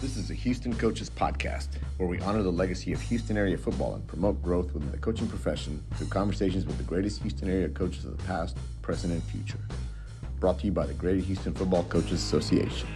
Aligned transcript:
This 0.00 0.16
is 0.16 0.30
a 0.30 0.34
Houston 0.34 0.72
Coaches 0.76 1.10
Podcast, 1.10 1.70
where 1.96 2.08
we 2.08 2.20
honor 2.20 2.44
the 2.44 2.52
legacy 2.52 2.92
of 2.92 3.00
Houston 3.00 3.36
area 3.36 3.58
football 3.58 3.96
and 3.96 4.06
promote 4.06 4.40
growth 4.40 4.72
within 4.72 4.92
the 4.92 4.98
coaching 4.98 5.26
profession 5.26 5.82
through 5.96 6.06
conversations 6.06 6.66
with 6.66 6.78
the 6.78 6.84
greatest 6.84 7.20
Houston 7.22 7.50
area 7.50 7.68
coaches 7.68 8.04
of 8.04 8.16
the 8.16 8.22
past, 8.22 8.56
present, 8.80 9.12
and 9.12 9.20
future. 9.24 9.58
Brought 10.38 10.60
to 10.60 10.66
you 10.66 10.72
by 10.72 10.86
the 10.86 10.94
Greater 10.94 11.18
Houston 11.18 11.52
Football 11.52 11.82
Coaches 11.82 12.12
Association. 12.12 12.86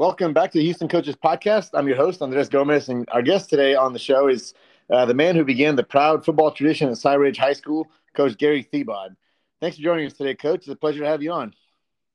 Welcome 0.00 0.32
back 0.32 0.50
to 0.52 0.58
the 0.58 0.64
Houston 0.64 0.88
Coaches 0.88 1.14
Podcast. 1.14 1.72
I'm 1.74 1.86
your 1.86 1.98
host, 1.98 2.22
Andres 2.22 2.48
Gomez, 2.48 2.88
and 2.88 3.06
our 3.12 3.20
guest 3.20 3.50
today 3.50 3.74
on 3.74 3.92
the 3.92 3.98
show 3.98 4.28
is 4.28 4.54
uh, 4.88 5.04
the 5.04 5.12
man 5.12 5.36
who 5.36 5.44
began 5.44 5.76
the 5.76 5.82
proud 5.82 6.24
football 6.24 6.50
tradition 6.50 6.88
at 6.88 6.96
Cy 6.96 7.12
Ridge 7.12 7.36
High 7.36 7.52
School, 7.52 7.86
Coach 8.14 8.38
Gary 8.38 8.66
Thiebaud. 8.72 9.14
Thanks 9.60 9.76
for 9.76 9.82
joining 9.82 10.06
us 10.06 10.14
today, 10.14 10.34
Coach. 10.34 10.60
It's 10.60 10.68
a 10.68 10.74
pleasure 10.74 11.00
to 11.00 11.06
have 11.06 11.22
you 11.22 11.32
on. 11.32 11.52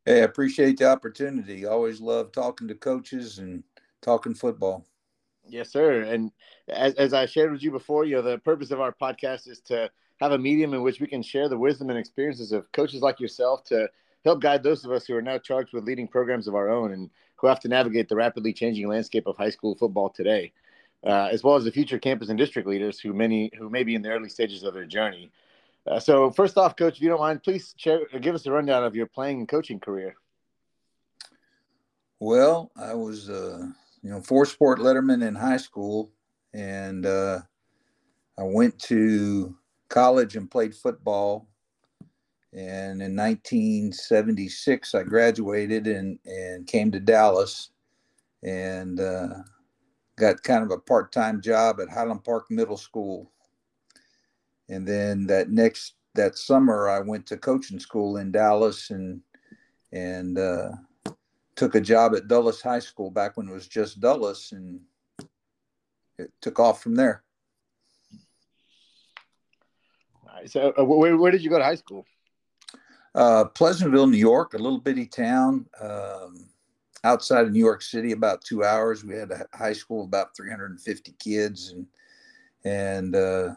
Hey, 0.03 0.21
I 0.21 0.23
appreciate 0.23 0.79
the 0.79 0.89
opportunity. 0.89 1.67
Always 1.67 2.01
love 2.01 2.31
talking 2.31 2.67
to 2.69 2.73
coaches 2.73 3.37
and 3.37 3.63
talking 4.01 4.33
football. 4.33 4.83
Yes, 5.47 5.71
sir. 5.71 6.01
And 6.01 6.31
as, 6.67 6.95
as 6.95 7.13
I 7.13 7.27
shared 7.27 7.51
with 7.51 7.61
you 7.61 7.69
before, 7.69 8.03
you 8.03 8.15
know, 8.15 8.23
the 8.23 8.39
purpose 8.39 8.71
of 8.71 8.81
our 8.81 8.93
podcast 8.99 9.47
is 9.47 9.59
to 9.67 9.91
have 10.21 10.31
a 10.31 10.39
medium 10.39 10.73
in 10.73 10.81
which 10.81 10.99
we 10.99 11.05
can 11.05 11.21
share 11.21 11.49
the 11.49 11.59
wisdom 11.59 11.91
and 11.91 11.99
experiences 11.99 12.51
of 12.51 12.71
coaches 12.71 13.03
like 13.03 13.19
yourself 13.19 13.63
to 13.65 13.87
help 14.23 14.41
guide 14.41 14.63
those 14.63 14.83
of 14.83 14.91
us 14.91 15.05
who 15.05 15.15
are 15.15 15.21
now 15.21 15.37
charged 15.37 15.71
with 15.71 15.83
leading 15.83 16.07
programs 16.07 16.47
of 16.47 16.55
our 16.55 16.67
own 16.67 16.91
and 16.91 17.11
who 17.35 17.47
have 17.47 17.59
to 17.61 17.67
navigate 17.67 18.09
the 18.09 18.15
rapidly 18.15 18.53
changing 18.53 18.87
landscape 18.87 19.27
of 19.27 19.37
high 19.37 19.49
school 19.49 19.75
football 19.75 20.09
today, 20.09 20.51
uh, 21.05 21.29
as 21.31 21.43
well 21.43 21.55
as 21.55 21.63
the 21.63 21.71
future 21.71 21.99
campus 21.99 22.29
and 22.29 22.37
district 22.37 22.67
leaders 22.67 22.99
who 22.99 23.13
many 23.13 23.51
who 23.57 23.69
may 23.69 23.83
be 23.83 23.95
in 23.95 24.01
the 24.01 24.09
early 24.09 24.29
stages 24.29 24.63
of 24.63 24.73
their 24.73 24.85
journey. 24.85 25.31
Uh, 25.87 25.99
so, 25.99 26.31
first 26.31 26.57
off, 26.57 26.75
Coach, 26.75 26.97
if 26.97 27.01
you 27.01 27.09
don't 27.09 27.19
mind, 27.19 27.43
please 27.43 27.75
share, 27.77 27.99
give 28.19 28.33
us 28.33 28.45
a 28.45 28.51
rundown 28.51 28.83
of 28.83 28.95
your 28.95 29.05
playing 29.05 29.39
and 29.39 29.47
coaching 29.47 29.79
career. 29.79 30.15
Well, 32.19 32.71
I 32.75 32.95
was, 32.95 33.29
uh, 33.29 33.67
you 34.01 34.09
know, 34.09 34.21
four 34.21 34.45
sport 34.45 34.79
letterman 34.79 35.27
in 35.27 35.35
high 35.35 35.57
school, 35.57 36.11
and 36.53 37.05
uh, 37.05 37.41
I 38.37 38.43
went 38.43 38.79
to 38.83 39.55
college 39.89 40.35
and 40.35 40.49
played 40.49 40.73
football 40.73 41.47
and 42.55 43.01
in 43.01 43.17
1976, 43.17 44.95
I 44.95 45.03
graduated 45.03 45.87
and, 45.87 46.17
and 46.25 46.65
came 46.65 46.89
to 46.91 47.01
Dallas 47.01 47.71
and 48.43 48.97
uh, 48.97 49.27
got 50.15 50.41
kind 50.41 50.63
of 50.63 50.71
a 50.71 50.77
part 50.77 51.11
time 51.11 51.41
job 51.41 51.81
at 51.81 51.89
Highland 51.89 52.23
Park 52.23 52.45
Middle 52.49 52.77
School. 52.77 53.29
And 54.69 54.87
then 54.87 55.27
that 55.27 55.49
next 55.49 55.95
that 56.13 56.37
summer, 56.37 56.87
I 56.87 57.01
went 57.01 57.25
to 57.27 57.37
coaching 57.37 57.79
school 57.79 58.17
in 58.17 58.31
Dallas 58.31 58.89
and 58.89 59.21
and 59.91 60.37
uh, 60.37 60.71
took 61.57 61.75
a 61.75 61.81
job 61.81 62.15
at 62.15 62.29
Dulles 62.29 62.61
High 62.61 62.79
School 62.79 63.11
back 63.11 63.35
when 63.35 63.49
it 63.49 63.53
was 63.53 63.67
just 63.67 63.99
Dulles, 63.99 64.53
and 64.53 64.79
it 66.17 66.31
took 66.39 66.57
off 66.61 66.81
from 66.81 66.95
there. 66.95 67.23
So, 70.47 70.73
uh, 70.77 70.83
where, 70.83 71.17
where 71.17 71.31
did 71.31 71.43
you 71.43 71.49
go 71.49 71.57
to 71.57 71.63
high 71.63 71.75
school? 71.75 72.05
Uh, 73.15 73.45
Pleasantville, 73.45 74.07
New 74.07 74.17
York, 74.17 74.53
a 74.53 74.57
little 74.57 74.77
bitty 74.77 75.05
town 75.05 75.65
um, 75.81 76.49
outside 77.05 77.45
of 77.45 77.53
New 77.53 77.59
York 77.59 77.81
City, 77.81 78.11
about 78.11 78.43
two 78.43 78.65
hours. 78.65 79.05
We 79.05 79.15
had 79.15 79.31
a 79.31 79.45
high 79.53 79.71
school 79.71 80.01
of 80.01 80.07
about 80.07 80.35
350 80.35 81.15
kids, 81.17 81.71
and 81.71 81.87
and 82.65 83.15
uh, 83.15 83.55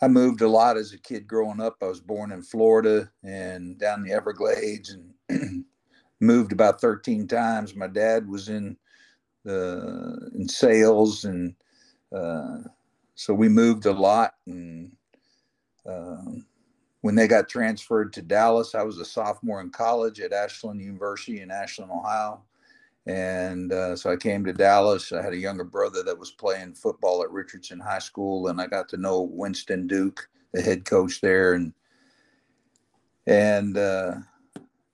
I 0.00 0.08
moved 0.08 0.40
a 0.40 0.48
lot 0.48 0.78
as 0.78 0.94
a 0.94 0.98
kid 0.98 1.26
growing 1.26 1.60
up. 1.60 1.76
I 1.82 1.86
was 1.88 2.00
born 2.00 2.32
in 2.32 2.40
Florida 2.40 3.10
and 3.22 3.78
down 3.78 4.02
the 4.02 4.12
Everglades, 4.12 4.96
and 5.28 5.64
moved 6.20 6.52
about 6.52 6.80
13 6.80 7.28
times. 7.28 7.76
My 7.76 7.86
dad 7.86 8.26
was 8.26 8.48
in 8.48 8.78
the 9.44 10.30
in 10.34 10.48
sales, 10.48 11.26
and 11.26 11.54
uh, 12.16 12.60
so 13.14 13.34
we 13.34 13.50
moved 13.50 13.84
a 13.84 13.92
lot 13.92 14.32
and. 14.46 14.90
Um, 15.86 16.46
when 17.04 17.14
they 17.14 17.28
got 17.28 17.50
transferred 17.50 18.14
to 18.14 18.22
Dallas, 18.22 18.74
I 18.74 18.82
was 18.82 18.98
a 18.98 19.04
sophomore 19.04 19.60
in 19.60 19.68
college 19.68 20.20
at 20.20 20.32
Ashland 20.32 20.80
University 20.80 21.42
in 21.42 21.50
Ashland, 21.50 21.90
Ohio. 21.90 22.40
And 23.04 23.70
uh, 23.74 23.94
so 23.94 24.10
I 24.10 24.16
came 24.16 24.42
to 24.46 24.54
Dallas. 24.54 25.12
I 25.12 25.20
had 25.20 25.34
a 25.34 25.36
younger 25.36 25.64
brother 25.64 26.02
that 26.02 26.18
was 26.18 26.30
playing 26.30 26.72
football 26.72 27.22
at 27.22 27.30
Richardson 27.30 27.78
High 27.78 27.98
School, 27.98 28.46
and 28.48 28.58
I 28.58 28.68
got 28.68 28.88
to 28.88 28.96
know 28.96 29.20
Winston 29.20 29.86
Duke, 29.86 30.26
the 30.54 30.62
head 30.62 30.86
coach 30.86 31.20
there, 31.20 31.52
and 31.52 31.74
and 33.26 33.76
uh, 33.76 34.14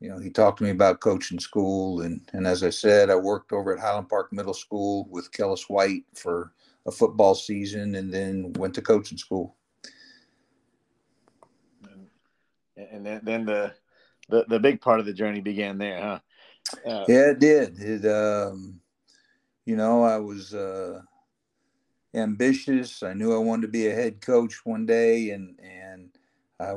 you 0.00 0.08
know 0.08 0.18
he 0.18 0.30
talked 0.30 0.58
to 0.58 0.64
me 0.64 0.70
about 0.70 0.98
coaching 0.98 1.38
school, 1.38 2.00
and 2.00 2.28
and 2.32 2.44
as 2.44 2.64
I 2.64 2.70
said, 2.70 3.08
I 3.08 3.14
worked 3.14 3.52
over 3.52 3.72
at 3.72 3.80
Highland 3.80 4.08
Park 4.08 4.32
Middle 4.32 4.52
School 4.52 5.06
with 5.10 5.30
Kellis 5.30 5.70
White 5.70 6.02
for 6.16 6.54
a 6.88 6.90
football 6.90 7.36
season, 7.36 7.94
and 7.94 8.12
then 8.12 8.52
went 8.54 8.74
to 8.74 8.82
coaching 8.82 9.16
school. 9.16 9.54
And 12.90 13.06
then, 13.06 13.20
then 13.22 13.44
the, 13.44 13.72
the 14.28 14.44
the 14.48 14.60
big 14.60 14.80
part 14.80 15.00
of 15.00 15.06
the 15.06 15.12
journey 15.12 15.40
began 15.40 15.78
there, 15.78 16.00
huh? 16.00 16.18
Uh, 16.86 17.04
yeah, 17.08 17.30
it 17.30 17.38
did. 17.38 17.78
It, 17.78 18.06
um, 18.06 18.80
you 19.64 19.76
know, 19.76 20.02
I 20.02 20.18
was 20.18 20.54
uh, 20.54 21.00
ambitious. 22.14 23.02
I 23.02 23.14
knew 23.14 23.34
I 23.34 23.38
wanted 23.38 23.62
to 23.62 23.68
be 23.68 23.88
a 23.88 23.94
head 23.94 24.20
coach 24.20 24.60
one 24.64 24.86
day, 24.86 25.30
and 25.30 25.58
and 25.60 26.10
I, 26.60 26.72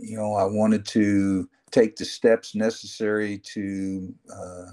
you 0.00 0.16
know, 0.16 0.34
I 0.34 0.44
wanted 0.44 0.84
to 0.86 1.48
take 1.70 1.96
the 1.96 2.04
steps 2.04 2.54
necessary 2.54 3.38
to, 3.38 4.14
uh, 4.34 4.66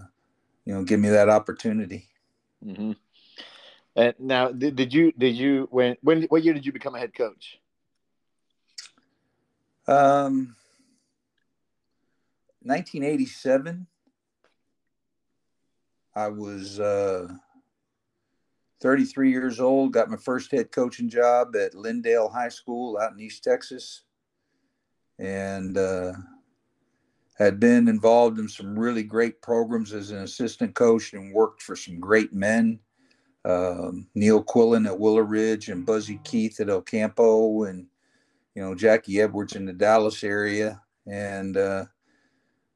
you 0.66 0.74
know, 0.74 0.84
give 0.84 1.00
me 1.00 1.10
that 1.10 1.30
opportunity. 1.30 2.10
Mm-hmm. 2.66 2.94
And 3.96 4.14
now, 4.20 4.52
did, 4.52 4.76
did 4.76 4.94
you 4.94 5.12
did 5.12 5.36
you 5.36 5.68
when 5.72 5.96
when 6.02 6.24
what 6.24 6.44
year 6.44 6.54
did 6.54 6.66
you 6.66 6.74
become 6.74 6.96
a 6.96 7.00
head 7.00 7.14
coach? 7.14 7.60
Um, 9.88 10.57
1987, 12.68 13.88
I 16.16 16.28
was 16.28 16.80
uh, 16.80 17.28
33 18.82 19.32
years 19.32 19.60
old, 19.60 19.94
got 19.94 20.10
my 20.10 20.18
first 20.18 20.52
head 20.52 20.72
coaching 20.72 21.10
job 21.10 21.56
at 21.56 21.74
Lindale 21.74 22.32
High 22.32 22.50
School 22.50 22.98
out 22.98 23.14
in 23.14 23.20
East 23.20 23.44
Texas, 23.44 24.02
and 25.18 25.78
uh, 25.78 26.14
had 27.38 27.60
been 27.60 27.88
involved 27.88 28.40
in 28.40 28.50
some 28.50 28.78
really 28.78 29.04
great 29.04 29.42
programs 29.42 29.94
as 29.94 30.12
an 30.12 30.20
assistant 30.20 30.76
coach 30.76 31.14
and 31.14 31.34
worked 31.34 31.62
for 31.62 31.76
some 31.76 32.00
great 32.00 32.34
men. 32.34 32.80
Um, 33.46 34.08
Neil 34.16 34.44
Quillen 34.44 34.88
at 34.88 35.00
Willow 35.00 35.22
Ridge 35.22 35.70
and 35.70 35.86
Buzzy 35.86 36.20
Keith 36.24 36.60
at 36.60 36.70
El 36.70 36.82
Campo 36.82 37.64
and 37.64 37.86
you 38.56 38.62
know 38.62 38.76
Jackie 38.76 39.22
Edwards 39.22 39.56
in 39.56 39.66
the 39.66 39.74
Dallas 39.74 40.24
area 40.24 40.82
and 41.06 41.56
uh, 41.56 41.86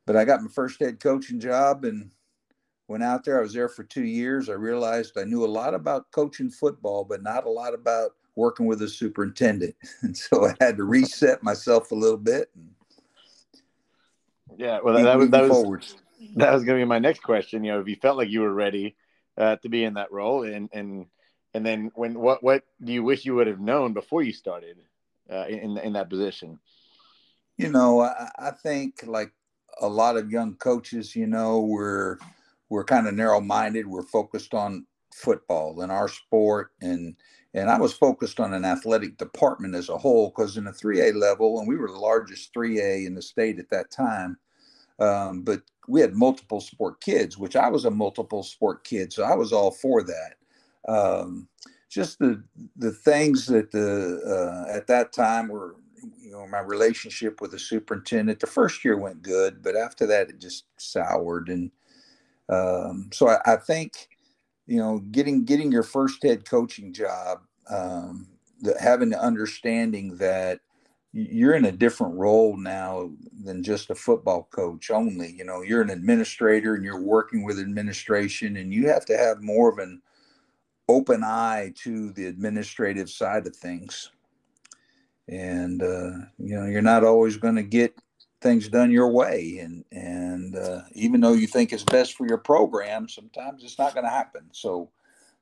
but 0.06 0.16
I 0.16 0.26
got 0.26 0.42
my 0.42 0.50
first 0.50 0.80
head 0.80 1.00
coaching 1.00 1.40
job 1.40 1.86
and 1.86 2.12
went 2.88 3.04
out 3.04 3.24
there. 3.24 3.40
I 3.40 3.42
was 3.42 3.54
there 3.54 3.70
for 3.70 3.84
two 3.84 4.04
years. 4.04 4.50
I 4.50 4.54
realized 4.54 5.18
I 5.18 5.24
knew 5.24 5.46
a 5.46 5.48
lot 5.48 5.74
about 5.74 6.12
coaching 6.12 6.50
football, 6.50 7.04
but 7.04 7.24
not 7.24 7.46
a 7.46 7.50
lot 7.50 7.74
about 7.74 8.12
working 8.36 8.66
with 8.66 8.82
a 8.82 8.90
superintendent. 8.90 9.76
And 10.02 10.16
so 10.16 10.46
I 10.46 10.56
had 10.60 10.78
to 10.78 10.84
reset 10.84 11.44
myself 11.44 11.92
a 11.92 11.96
little 11.96 12.18
bit. 12.18 12.50
yeah, 14.58 14.80
well, 14.84 14.96
that, 14.96 15.04
that 15.04 15.18
was 15.18 15.30
that 15.30 15.44
was 15.44 15.96
that 16.36 16.54
was 16.54 16.64
going 16.64 16.80
to 16.80 16.86
be 16.86 16.90
my 16.90 17.00
next 17.00 17.24
question. 17.24 17.64
You 17.64 17.74
know, 17.74 17.80
if 17.80 17.88
you 17.88 17.96
felt 17.96 18.18
like 18.18 18.30
you 18.30 18.42
were 18.42 18.54
ready 18.54 18.96
uh, 19.38 19.56
to 19.58 19.70
be 19.70 19.84
in 19.84 19.96
that 19.96 20.12
role, 20.12 20.44
and 20.44 20.70
and 20.74 21.06
and 21.54 21.66
then 21.66 21.92
when 21.96 22.20
what 22.20 22.44
what 22.44 22.64
do 22.84 22.94
you 22.94 23.04
wish 23.04 23.26
you 23.26 23.36
would 23.36 23.48
have 23.48 23.60
known 23.60 23.94
before 23.94 24.22
you 24.22 24.34
started 24.34 24.78
uh, 25.32 25.46
in 25.48 25.78
in 25.78 25.94
that 25.94 26.10
position? 26.10 26.60
You 27.58 27.70
know, 27.70 28.02
I, 28.02 28.30
I 28.38 28.52
think 28.52 29.04
like 29.06 29.32
a 29.80 29.88
lot 29.88 30.18
of 30.18 30.32
young 30.32 30.56
coaches, 30.56 31.16
you 31.16 31.28
know, 31.28 31.62
we're 31.62 32.18
we're 32.70 32.84
kind 32.86 33.08
of 33.08 33.14
narrow-minded. 33.14 33.86
We're 33.86 34.04
focused 34.04 34.54
on 34.54 34.86
football 35.14 35.82
and 35.82 35.92
our 35.92 36.08
sport, 36.08 36.72
and 36.82 37.16
and 37.54 37.70
I 37.70 37.78
was 37.78 37.94
focused 37.94 38.40
on 38.40 38.54
an 38.54 38.64
athletic 38.64 39.18
department 39.18 39.76
as 39.76 39.90
a 39.90 39.98
whole 39.98 40.30
because 40.30 40.58
in 40.58 40.64
the 40.64 40.72
3A 40.72 41.16
level, 41.16 41.60
and 41.60 41.68
we 41.68 41.76
were 41.76 41.90
the 41.90 42.00
largest 42.00 42.54
3A 42.54 43.06
in 43.06 43.14
the 43.14 43.22
state 43.22 43.60
at 43.60 43.70
that 43.72 43.92
time. 43.92 44.38
Um, 45.00 45.42
but 45.42 45.62
we 45.88 46.00
had 46.00 46.16
multiple 46.16 46.62
sport 46.62 47.02
kids, 47.02 47.38
which 47.38 47.56
I 47.56 47.68
was 47.68 47.86
a 47.86 47.92
multiple 47.92 48.44
sport 48.44 48.84
kid, 48.84 49.12
so 49.12 49.24
I 49.24 49.36
was 49.36 49.52
all 49.52 49.72
for 49.72 50.04
that. 50.04 50.36
Um, 50.88 51.48
just 51.90 52.20
the 52.20 52.42
the 52.78 52.92
things 52.92 53.46
that 53.48 53.72
the 53.72 54.22
uh, 54.26 54.72
at 54.72 54.88
that 54.88 55.12
time 55.12 55.50
were 55.50 55.76
you 56.20 56.32
know, 56.32 56.48
my 56.48 56.60
relationship 56.60 57.42
with 57.42 57.52
the 57.52 57.60
superintendent. 57.60 58.40
The 58.40 58.48
first 58.48 58.84
year 58.84 58.98
went 58.98 59.22
good, 59.22 59.62
but 59.62 59.76
after 59.76 60.06
that, 60.08 60.30
it 60.30 60.40
just 60.40 60.66
soured. 60.78 61.50
And 61.50 61.72
um, 62.50 63.10
so 63.12 63.30
I, 63.30 63.40
I, 63.46 63.56
think 63.56 64.10
you 64.68 64.78
know, 64.78 65.00
getting 65.12 65.46
getting 65.46 65.72
your 65.72 65.84
first 65.84 66.24
head 66.24 66.46
coaching 66.50 66.94
job, 66.94 67.40
um, 67.70 68.28
the, 68.62 68.76
having 68.80 69.10
the 69.10 69.22
understanding 69.22 70.18
that 70.18 70.60
you're 71.14 71.56
in 71.56 71.66
a 71.66 71.72
different 71.72 72.16
role 72.16 72.56
now 72.56 73.12
than 73.44 73.64
just 73.64 73.90
a 73.90 73.96
football 73.96 74.48
coach 74.52 74.90
only. 74.92 75.32
You 75.32 75.44
know, 75.44 75.62
you're 75.62 75.82
an 75.82 75.90
administrator 75.90 76.76
and 76.76 76.86
you're 76.86 77.02
working 77.02 77.44
with 77.44 77.60
administration, 77.60 78.58
and 78.58 78.74
you 78.74 78.88
have 78.88 79.06
to 79.06 79.18
have 79.18 79.42
more 79.42 79.70
of 79.70 79.80
an 79.80 80.02
open 80.88 81.24
eye 81.24 81.74
to 81.84 82.12
the 82.12 82.26
administrative 82.26 83.10
side 83.10 83.48
of 83.48 83.56
things. 83.56 84.12
And 85.32 85.82
uh, 85.82 86.28
you 86.38 86.56
know, 86.60 86.66
you're 86.66 86.84
not 86.84 87.04
always 87.04 87.38
going 87.38 87.56
to 87.56 87.64
get 87.64 87.98
things 88.42 88.68
done 88.68 88.92
your 88.92 89.10
way, 89.10 89.60
and 89.64 89.84
and 89.92 90.56
uh, 90.56 90.82
even 90.94 91.22
though 91.22 91.34
you 91.34 91.48
think 91.48 91.74
it's 91.74 91.84
best 91.84 92.14
for 92.14 92.28
your 92.28 92.38
program, 92.38 93.10
sometimes 93.10 93.64
it's 93.64 93.80
not 93.80 93.96
going 93.96 94.06
to 94.06 94.12
happen. 94.12 94.50
So. 94.52 94.92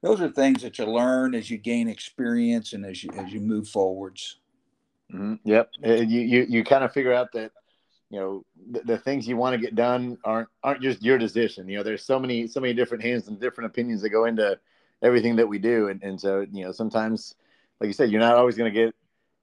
Those 0.02 0.22
are 0.22 0.30
things 0.30 0.62
that 0.62 0.80
you 0.80 0.86
learn 0.86 1.36
as 1.36 1.52
you 1.52 1.58
gain 1.58 1.90
experience 1.90 2.72
and 2.72 2.86
as 2.86 3.04
you 3.04 3.10
as 3.18 3.34
you 3.34 3.42
move 3.42 3.68
forwards. 3.68 4.38
Mm-hmm. 5.14 5.36
Yep. 5.44 5.72
You, 5.84 6.22
you, 6.22 6.46
you 6.48 6.64
kind 6.64 6.86
of 6.86 6.94
figure 6.94 7.12
out 7.12 7.34
that, 7.34 7.52
you 8.10 8.18
know, 8.18 8.46
the, 8.72 8.80
the 8.94 8.98
things 8.98 9.28
you 9.28 9.36
want 9.36 9.56
to 9.56 9.62
get 9.62 9.76
done 9.76 10.18
aren't, 10.24 10.48
aren't 10.64 10.82
just 10.82 11.04
your 11.04 11.18
decision. 11.18 11.68
You 11.68 11.80
know, 11.80 11.84
there's 11.84 12.06
so 12.06 12.18
many, 12.18 12.48
so 12.48 12.62
many 12.62 12.74
different 12.74 13.04
hands 13.04 13.28
and 13.28 13.42
different 13.42 13.72
opinions 13.72 14.02
that 14.02 14.12
go 14.12 14.24
into 14.24 14.58
everything 15.02 15.36
that 15.36 15.50
we 15.50 15.60
do. 15.60 15.90
And, 15.90 16.02
and 16.02 16.22
so, 16.22 16.46
you 16.50 16.64
know, 16.64 16.72
sometimes, 16.72 17.36
like 17.82 17.88
you 17.88 17.94
said, 17.94 18.10
you're 18.10 18.22
not 18.22 18.38
always 18.38 18.56
going 18.56 18.74
to 18.74 18.80
get 18.86 18.96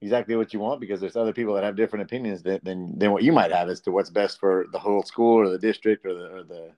exactly 0.03 0.37
what 0.37 0.53
you 0.53 0.61
want 0.61 0.81
because 0.81 1.01
there's 1.01 1.17
other 1.17 1.33
people 1.33 1.55
that 1.55 1.65
have 1.65 1.77
different 1.77 2.05
opinions 2.05 2.43
than, 2.43 2.61
than, 2.63 2.99
than 2.99 3.13
what 3.13 3.23
you 3.23 3.33
might 3.33 3.53
have 3.53 3.69
as 3.69 3.81
to 3.81 3.91
what's 3.91 4.11
best 4.11 4.39
for 4.39 4.67
the 4.73 4.79
whole 4.79 5.03
school 5.03 5.39
or 5.39 5.49
the 5.49 5.59
district 5.59 6.05
or 6.05 6.15
the, 6.15 6.27
or 6.27 6.43
the, 6.43 6.71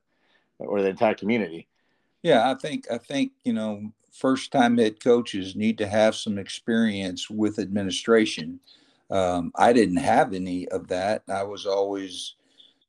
or 0.59 0.83
the 0.83 0.89
entire 0.89 1.15
community. 1.15 1.69
Yeah, 2.23 2.51
I 2.51 2.55
think 2.55 2.91
I 2.91 2.99
think 2.99 3.33
you 3.45 3.53
know 3.53 3.93
first 4.13 4.51
time 4.51 4.79
head 4.79 5.01
coaches 5.03 5.55
need 5.55 5.79
to 5.79 5.87
have 5.87 6.17
some 6.17 6.37
experience 6.39 7.31
with 7.31 7.61
administration 7.61 8.59
um, 9.11 9.53
I 9.57 9.73
didn't 9.73 9.97
have 9.97 10.35
any 10.35 10.69
of 10.69 10.89
that. 10.89 11.23
I 11.29 11.43
was 11.43 11.67
always 11.67 12.35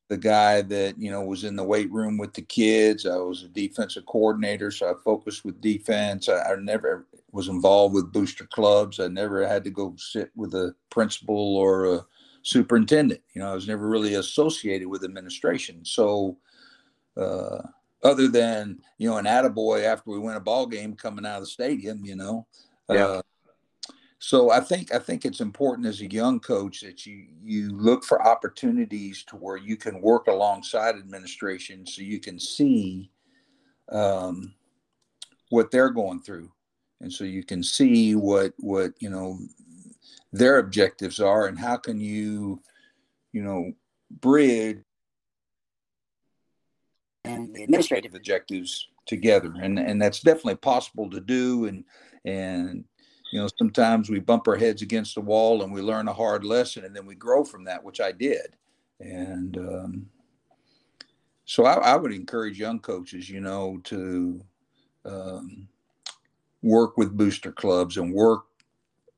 the 0.10 0.18
guy 0.18 0.62
that 0.64 1.00
you 1.00 1.12
know 1.12 1.24
was 1.24 1.44
in 1.44 1.56
the 1.56 1.64
weight 1.64 1.92
room 1.92 2.18
with 2.18 2.34
the 2.34 2.42
kids. 2.42 3.06
I 3.06 3.18
was 3.18 3.44
a 3.44 3.48
defensive 3.48 4.06
coordinator, 4.06 4.72
so 4.72 4.90
I 4.90 4.94
focused 5.04 5.46
with 5.46 5.62
defense. 5.62 6.28
I, 6.28 6.42
I, 6.42 6.56
never 6.58 7.06
was 7.32 7.48
involved 7.48 7.94
with 7.96 8.12
booster 8.12 8.46
clubs. 8.46 9.00
I 9.00 9.08
never 9.08 9.48
had 9.48 9.64
to 9.66 9.70
go 9.70 9.96
sit 9.98 10.32
with 10.36 10.54
a 10.54 10.76
principal 10.90 11.58
or 11.58 11.96
a 11.96 12.06
superintendent. 12.42 13.22
You 13.34 13.42
know, 13.42 13.52
I 13.52 13.56
was 13.56 13.68
never 13.68 13.88
really 13.88 14.16
associated 14.16 14.88
with 14.88 15.04
administration. 15.04 15.86
So, 15.86 16.38
uh, 17.18 17.60
other 18.04 18.28
than 18.28 18.80
you 18.98 19.10
know 19.10 19.18
an 19.18 19.26
attaboy 19.26 19.84
after 19.84 20.12
we 20.12 20.20
win 20.20 20.36
a 20.36 20.40
ball 20.40 20.66
game 20.66 20.96
coming 20.96 21.26
out 21.26 21.38
of 21.38 21.44
the 21.44 21.48
stadium, 21.48 22.06
you 22.06 22.16
know, 22.16 22.48
yeah. 22.90 23.06
Uh, 23.06 23.22
so 24.20 24.52
I 24.52 24.60
think 24.60 24.94
I 24.94 25.00
think 25.00 25.26
it's 25.26 25.40
important 25.40 25.88
as 25.88 26.02
a 26.02 26.12
young 26.12 26.42
coach 26.42 26.82
that 26.82 27.06
you 27.06 27.26
you 27.42 27.72
look 27.72 28.04
for 28.04 28.26
opportunities 28.26 29.24
to 29.26 29.38
where 29.38 29.56
you 29.56 29.78
can 29.78 30.02
work 30.02 30.28
alongside 30.28 30.96
administration, 30.96 31.86
so 31.86 32.02
you 32.02 32.20
can 32.20 32.38
see 32.38 33.12
um, 33.90 34.54
what 35.50 35.72
they're 35.72 35.90
going 35.90 36.22
through, 36.22 36.52
and 37.02 37.12
so 37.12 37.24
you 37.24 37.44
can 37.44 37.64
see 37.64 38.16
what 38.16 38.54
what 38.58 38.94
you 39.00 39.10
know 39.10 39.40
their 40.32 40.60
objectives 40.60 41.20
are, 41.20 41.48
and 41.48 41.58
how 41.58 41.78
can 41.78 42.00
you 42.00 42.62
you 43.32 43.42
know 43.42 43.72
bridge 44.22 44.80
and 47.26 47.54
the 47.54 47.64
administrative 47.64 48.16
objectives 48.16 48.88
together, 49.06 49.54
and 49.62 49.80
and 49.80 50.02
that's 50.02 50.22
definitely 50.22 50.56
possible 50.56 51.10
to 51.10 51.20
do, 51.20 51.66
and 51.66 51.84
and 52.26 52.84
you 53.32 53.40
know 53.40 53.48
sometimes 53.58 54.10
we 54.10 54.20
bump 54.20 54.48
our 54.48 54.56
heads 54.56 54.82
against 54.82 55.16
the 55.16 55.22
wall 55.22 55.64
and 55.64 55.72
we 55.72 55.82
learn 55.82 56.08
a 56.08 56.14
hard 56.14 56.44
lesson 56.44 56.84
and 56.84 56.96
then 56.96 57.06
we 57.06 57.16
grow 57.16 57.44
from 57.44 57.64
that 57.64 57.84
which 57.84 58.02
i 58.02 58.12
did. 58.12 58.56
And 59.00 59.58
um, 59.58 60.10
so 61.46 61.66
I, 61.66 61.76
I, 61.76 61.96
would 61.96 62.12
encourage 62.12 62.60
young 62.60 62.80
coaches 62.80 63.30
you 63.30 63.40
know 63.40 63.80
to 63.86 64.42
um, 65.06 65.68
work 66.62 66.98
with 66.98 67.18
booster 67.18 67.52
clubs 67.52 67.98
and 67.98 68.14
work 68.14 68.44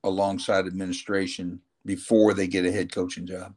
alongside 0.04 0.66
administration 0.66 1.60
before 1.86 2.34
they 2.34 2.48
get 2.48 2.66
a 2.66 2.72
head 2.72 2.92
coaching 2.92 3.26
job 3.26 3.54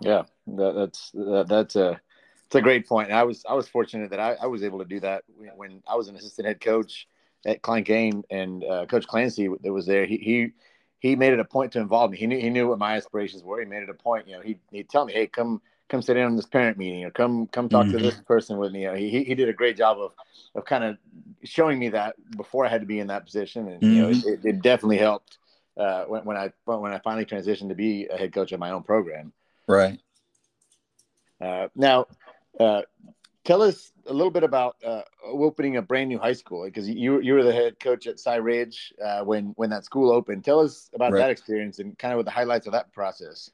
yeah 0.00 0.22
that, 0.46 0.74
that's 0.74 1.10
that, 1.12 1.46
that's 1.48 1.76
a 1.76 2.00
it's 2.46 2.56
a 2.56 2.60
great 2.60 2.86
point 2.86 3.10
i 3.10 3.22
was 3.22 3.44
i 3.48 3.54
was 3.54 3.68
fortunate 3.68 4.10
that 4.10 4.20
I, 4.20 4.34
I 4.42 4.46
was 4.46 4.62
able 4.62 4.78
to 4.80 4.84
do 4.84 5.00
that 5.00 5.24
when, 5.56 5.82
i 5.88 5.94
was 5.94 6.08
an 6.08 6.16
assistant 6.16 6.48
head 6.48 6.60
coach 6.60 7.06
at 7.46 7.62
Klein 7.62 7.84
Cain 7.84 8.22
and 8.30 8.64
uh, 8.64 8.86
Coach 8.86 9.06
Clancy 9.06 9.48
that 9.62 9.72
was 9.72 9.86
there, 9.86 10.06
he, 10.06 10.18
he 10.18 10.52
he 10.98 11.16
made 11.16 11.32
it 11.32 11.40
a 11.40 11.44
point 11.44 11.72
to 11.72 11.80
involve 11.80 12.10
me. 12.10 12.18
He 12.18 12.26
knew 12.26 12.38
he 12.38 12.50
knew 12.50 12.68
what 12.68 12.78
my 12.78 12.96
aspirations 12.96 13.42
were. 13.42 13.60
He 13.60 13.66
made 13.66 13.82
it 13.82 13.88
a 13.88 13.94
point. 13.94 14.28
You 14.28 14.36
know, 14.36 14.42
he 14.42 14.58
he'd 14.70 14.88
tell 14.88 15.06
me, 15.06 15.12
"Hey, 15.12 15.26
come 15.26 15.62
come 15.90 16.00
sit 16.00 16.16
in 16.16 16.24
on 16.24 16.36
this 16.36 16.46
parent 16.46 16.78
meeting, 16.78 17.04
or 17.04 17.10
come 17.10 17.46
come 17.48 17.68
talk 17.68 17.86
mm-hmm. 17.86 17.98
to 17.98 18.02
this 18.02 18.20
person 18.20 18.56
with 18.56 18.72
me." 18.72 18.82
You 18.82 18.88
know, 18.88 18.94
he 18.94 19.24
he 19.24 19.34
did 19.34 19.48
a 19.48 19.52
great 19.52 19.76
job 19.76 19.98
of 19.98 20.12
of 20.54 20.64
kind 20.64 20.84
of 20.84 20.96
showing 21.44 21.78
me 21.78 21.90
that 21.90 22.16
before 22.36 22.64
I 22.64 22.68
had 22.68 22.80
to 22.80 22.86
be 22.86 23.00
in 23.00 23.08
that 23.08 23.24
position, 23.24 23.68
and 23.68 23.82
mm-hmm. 23.82 23.94
you 23.94 24.02
know, 24.02 24.08
mm-hmm. 24.08 24.28
it, 24.28 24.40
it, 24.44 24.62
definitely 24.62 24.98
helped 24.98 25.38
uh, 25.76 26.04
when 26.04 26.24
when 26.24 26.36
I 26.36 26.52
when 26.64 26.92
I 26.92 26.98
finally 27.00 27.26
transitioned 27.26 27.68
to 27.68 27.74
be 27.74 28.06
a 28.06 28.16
head 28.16 28.32
coach 28.32 28.52
of 28.52 28.60
my 28.60 28.70
own 28.70 28.82
program. 28.82 29.32
Right. 29.66 30.00
Uh, 31.40 31.68
now, 31.74 32.06
uh, 32.58 32.82
tell 33.44 33.62
us 33.62 33.92
a 34.06 34.12
little 34.12 34.30
bit 34.30 34.42
about 34.42 34.76
uh, 34.84 35.02
opening 35.24 35.76
a 35.76 35.82
brand 35.82 36.08
new 36.08 36.18
high 36.18 36.32
school 36.32 36.64
because 36.64 36.88
you 36.88 37.20
you 37.20 37.34
were 37.34 37.42
the 37.42 37.52
head 37.52 37.78
coach 37.80 38.06
at 38.06 38.18
Cy 38.18 38.36
Ridge 38.36 38.92
uh, 39.04 39.22
when 39.24 39.52
when 39.56 39.70
that 39.70 39.84
school 39.84 40.10
opened. 40.10 40.44
Tell 40.44 40.60
us 40.60 40.90
about 40.94 41.12
right. 41.12 41.20
that 41.20 41.30
experience 41.30 41.78
and 41.78 41.98
kind 41.98 42.12
of 42.12 42.18
what 42.18 42.26
the 42.26 42.32
highlights 42.32 42.66
of 42.66 42.72
that 42.72 42.92
process. 42.92 43.50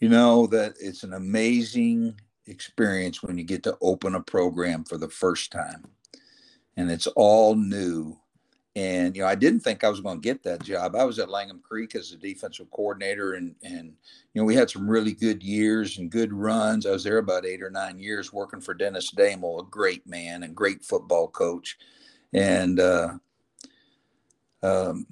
You 0.00 0.08
know 0.08 0.46
that 0.48 0.74
it's 0.80 1.02
an 1.04 1.14
amazing 1.14 2.20
experience 2.46 3.22
when 3.22 3.38
you 3.38 3.44
get 3.44 3.62
to 3.64 3.78
open 3.80 4.14
a 4.14 4.20
program 4.20 4.84
for 4.84 4.98
the 4.98 5.08
first 5.08 5.50
time, 5.52 5.86
and 6.76 6.90
it's 6.90 7.06
all 7.08 7.54
new 7.54 8.18
and 8.76 9.16
you 9.16 9.22
know, 9.22 9.28
I 9.28 9.34
didn't 9.34 9.60
think 9.60 9.82
I 9.82 9.88
was 9.88 10.02
going 10.02 10.20
to 10.20 10.22
get 10.22 10.42
that 10.42 10.62
job. 10.62 10.94
I 10.94 11.04
was 11.04 11.18
at 11.18 11.30
Langham 11.30 11.60
Creek 11.66 11.94
as 11.94 12.12
a 12.12 12.16
defensive 12.16 12.70
coordinator, 12.70 13.32
and 13.32 13.54
and 13.64 13.94
you 14.34 14.40
know, 14.40 14.44
we 14.44 14.54
had 14.54 14.70
some 14.70 14.88
really 14.88 15.12
good 15.12 15.42
years 15.42 15.96
and 15.96 16.10
good 16.10 16.30
runs. 16.30 16.84
I 16.84 16.90
was 16.90 17.02
there 17.02 17.16
about 17.16 17.46
eight 17.46 17.62
or 17.62 17.70
nine 17.70 17.98
years 17.98 18.34
working 18.34 18.60
for 18.60 18.74
Dennis 18.74 19.10
Damel, 19.10 19.60
a 19.60 19.64
great 19.64 20.06
man 20.06 20.42
and 20.42 20.54
great 20.54 20.84
football 20.84 21.26
coach, 21.28 21.78
and 22.34 22.78
uh, 22.78 23.14
um, 24.62 25.06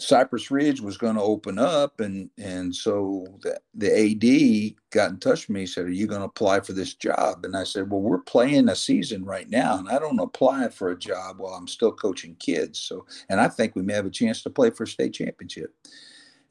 Cypress 0.00 0.50
Ridge 0.50 0.80
was 0.80 0.96
going 0.96 1.16
to 1.16 1.22
open 1.22 1.58
up, 1.58 1.98
and 1.98 2.30
and 2.38 2.74
so 2.74 3.26
the, 3.42 3.60
the 3.74 3.90
AD 3.90 4.76
got 4.90 5.10
in 5.10 5.18
touch 5.18 5.48
with 5.48 5.54
me. 5.54 5.66
Said, 5.66 5.86
"Are 5.86 5.90
you 5.90 6.06
going 6.06 6.20
to 6.20 6.26
apply 6.26 6.60
for 6.60 6.72
this 6.72 6.94
job?" 6.94 7.44
And 7.44 7.56
I 7.56 7.64
said, 7.64 7.90
"Well, 7.90 8.00
we're 8.00 8.18
playing 8.18 8.68
a 8.68 8.76
season 8.76 9.24
right 9.24 9.50
now, 9.50 9.76
and 9.76 9.88
I 9.88 9.98
don't 9.98 10.20
apply 10.20 10.68
for 10.68 10.90
a 10.90 10.98
job 10.98 11.38
while 11.38 11.54
I'm 11.54 11.66
still 11.66 11.92
coaching 11.92 12.36
kids. 12.36 12.78
So, 12.80 13.06
and 13.28 13.40
I 13.40 13.48
think 13.48 13.74
we 13.74 13.82
may 13.82 13.94
have 13.94 14.06
a 14.06 14.10
chance 14.10 14.42
to 14.42 14.50
play 14.50 14.70
for 14.70 14.84
a 14.84 14.88
state 14.88 15.14
championship." 15.14 15.74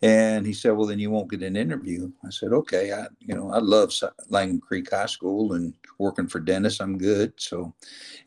And 0.01 0.46
he 0.46 0.51
said, 0.51 0.72
"Well, 0.72 0.88
then 0.88 1.00
you 1.00 1.10
won't 1.10 1.32
get 1.32 1.42
an 1.42 1.56
interview." 1.56 2.12
I 2.25 2.30
said, 2.32 2.51
"Okay, 2.51 2.92
I 2.92 3.08
you 3.22 3.34
know 3.34 3.51
I 3.51 3.60
love 3.60 3.94
Langham 4.27 4.60
Creek 4.60 4.92
High 4.92 5.06
School 5.06 5.54
and 5.54 5.74
working 6.00 6.27
for 6.27 6.42
Dennis. 6.42 6.82
I'm 6.82 6.98
good." 6.98 7.32
So, 7.38 7.74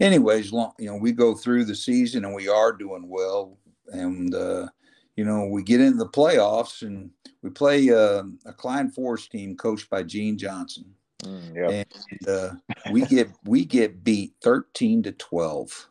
anyways, 0.00 0.50
long 0.50 0.72
you 0.78 0.86
know 0.86 0.96
we 0.96 1.12
go 1.12 1.34
through 1.34 1.66
the 1.66 1.74
season 1.74 2.24
and 2.24 2.34
we 2.34 2.48
are 2.48 2.72
doing 2.72 3.06
well, 3.06 3.58
and. 3.92 4.34
uh 4.34 4.68
you 5.16 5.24
know, 5.24 5.46
we 5.46 5.62
get 5.62 5.80
into 5.80 5.98
the 5.98 6.08
playoffs 6.08 6.82
and 6.82 7.10
we 7.42 7.50
play 7.50 7.90
uh, 7.90 8.22
a 8.46 8.52
Klein 8.52 8.90
Forest 8.90 9.32
team 9.32 9.56
coached 9.56 9.90
by 9.90 10.02
Gene 10.02 10.38
Johnson. 10.38 10.94
Mm, 11.22 11.54
yep. 11.54 11.86
And 12.10 12.28
uh, 12.28 12.54
we 12.92 13.02
get 13.02 13.30
we 13.44 13.64
get 13.64 14.02
beat 14.04 14.34
13 14.42 15.02
to 15.04 15.12
12. 15.12 15.88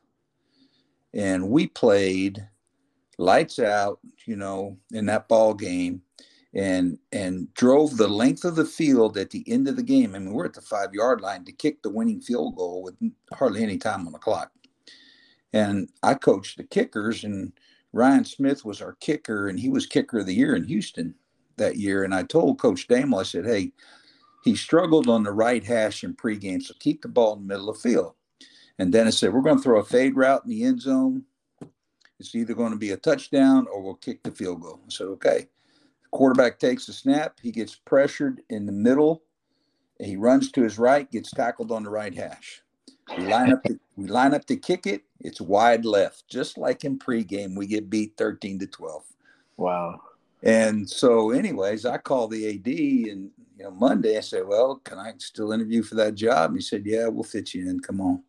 And 1.14 1.50
we 1.50 1.68
played 1.68 2.48
lights 3.18 3.60
out, 3.60 4.00
you 4.26 4.36
know, 4.36 4.78
in 4.92 5.06
that 5.08 5.28
ball 5.28 5.54
game 5.54 6.02
and 6.54 6.98
and 7.12 7.54
drove 7.54 7.98
the 7.98 8.08
length 8.08 8.44
of 8.44 8.56
the 8.56 8.66
field 8.66 9.18
at 9.18 9.30
the 9.30 9.44
end 9.48 9.68
of 9.68 9.76
the 9.76 9.84
game. 9.84 10.16
I 10.16 10.20
mean, 10.20 10.34
we're 10.34 10.46
at 10.46 10.54
the 10.54 10.62
five 10.62 10.94
yard 10.94 11.22
line 11.22 11.46
to 11.46 11.52
kick 11.52 11.82
the 11.82 11.90
winning 11.90 12.22
field 12.22 12.56
goal 12.56 12.82
with 12.84 12.96
hardly 13.34 13.64
any 13.64 13.78
time 13.78 14.08
on 14.08 14.14
the 14.14 14.20
clock. 14.20 14.52
And 15.54 15.90
I 16.04 16.14
coached 16.14 16.58
the 16.58 16.64
kickers 16.64 17.24
and 17.24 17.54
Ryan 17.92 18.26
Smith 18.26 18.64
was 18.64 18.82
our 18.82 18.94
kicker, 19.00 19.48
and 19.48 19.60
he 19.60 19.70
was 19.70 19.86
kicker 19.86 20.20
of 20.20 20.26
the 20.26 20.36
year 20.36 20.56
in 20.56 20.64
Houston 20.66 21.16
that 21.58 21.78
year. 21.78 22.04
And 22.04 22.14
I 22.14 22.24
told 22.24 22.60
Coach 22.60 22.88
Damel, 22.88 23.20
I 23.20 23.24
said, 23.24 23.46
hey, 23.46 23.72
he 24.44 24.56
struggled 24.56 25.10
on 25.10 25.24
the 25.24 25.32
right 25.32 25.64
hash 25.64 26.04
in 26.04 26.16
pregame, 26.16 26.62
so 26.62 26.74
keep 26.80 27.02
the 27.02 27.08
ball 27.08 27.34
in 27.34 27.40
the 27.40 27.48
middle 27.48 27.70
of 27.70 27.82
the 27.82 27.90
field. 27.90 28.14
And 28.78 28.92
Dennis 28.92 29.18
said, 29.18 29.34
we're 29.34 29.42
going 29.42 29.58
to 29.58 29.64
throw 29.64 29.80
a 29.80 29.84
fade 29.84 30.16
route 30.16 30.44
in 30.46 30.50
the 30.50 30.64
end 30.64 30.82
zone. 30.82 31.24
It's 32.20 32.36
either 32.36 32.54
going 32.54 32.72
to 32.72 32.78
be 32.78 32.92
a 32.92 32.98
touchdown 32.98 33.68
or 33.72 33.82
we'll 33.82 33.96
kick 33.96 34.24
the 34.24 34.32
field 34.32 34.62
goal. 34.62 34.80
I 34.86 34.90
said, 34.90 35.08
okay. 35.08 35.48
The 36.04 36.10
quarterback 36.12 36.60
takes 36.60 36.86
the 36.86 36.94
snap. 36.94 37.40
He 37.42 37.52
gets 37.52 37.76
pressured 37.76 38.42
in 38.50 38.66
the 38.66 38.72
middle. 38.72 39.24
He 40.00 40.16
runs 40.16 40.52
to 40.54 40.64
his 40.64 40.78
right, 40.78 41.10
gets 41.12 41.32
tackled 41.32 41.72
on 41.72 41.84
the 41.84 41.90
right 41.90 42.14
hash. 42.14 42.62
We 43.18 43.26
line 43.26 43.52
up. 43.52 43.64
To, 43.64 43.80
we 43.96 44.08
line 44.08 44.34
up 44.34 44.46
to 44.46 44.56
kick 44.56 44.88
it. 44.88 45.04
It's 45.20 45.42
wide 45.42 45.86
left, 45.86 46.28
just 46.28 46.58
like 46.58 46.84
in 46.84 47.00
pregame. 47.00 47.56
We 47.56 47.68
get 47.68 47.90
beat 47.90 48.14
thirteen 48.18 48.60
to 48.60 48.68
twelve. 48.68 49.04
Wow. 49.58 50.02
And 50.42 50.90
so, 50.90 51.32
anyways, 51.32 51.86
I 51.86 51.98
called 51.98 52.32
the 52.32 52.48
AD, 52.48 52.68
and 53.12 53.32
you 53.58 53.64
know, 53.64 53.72
Monday 53.72 54.18
I 54.18 54.22
said, 54.22 54.48
"Well, 54.48 54.78
can 54.78 54.98
I 54.98 55.14
still 55.18 55.52
interview 55.52 55.84
for 55.84 55.96
that 55.96 56.16
job?" 56.16 56.52
And 56.52 56.58
he 56.58 56.62
said, 56.62 56.86
"Yeah, 56.86 57.08
we'll 57.08 57.24
fit 57.24 57.54
you 57.54 57.70
in. 57.70 57.80
Come 57.80 58.00
on." 58.00 58.24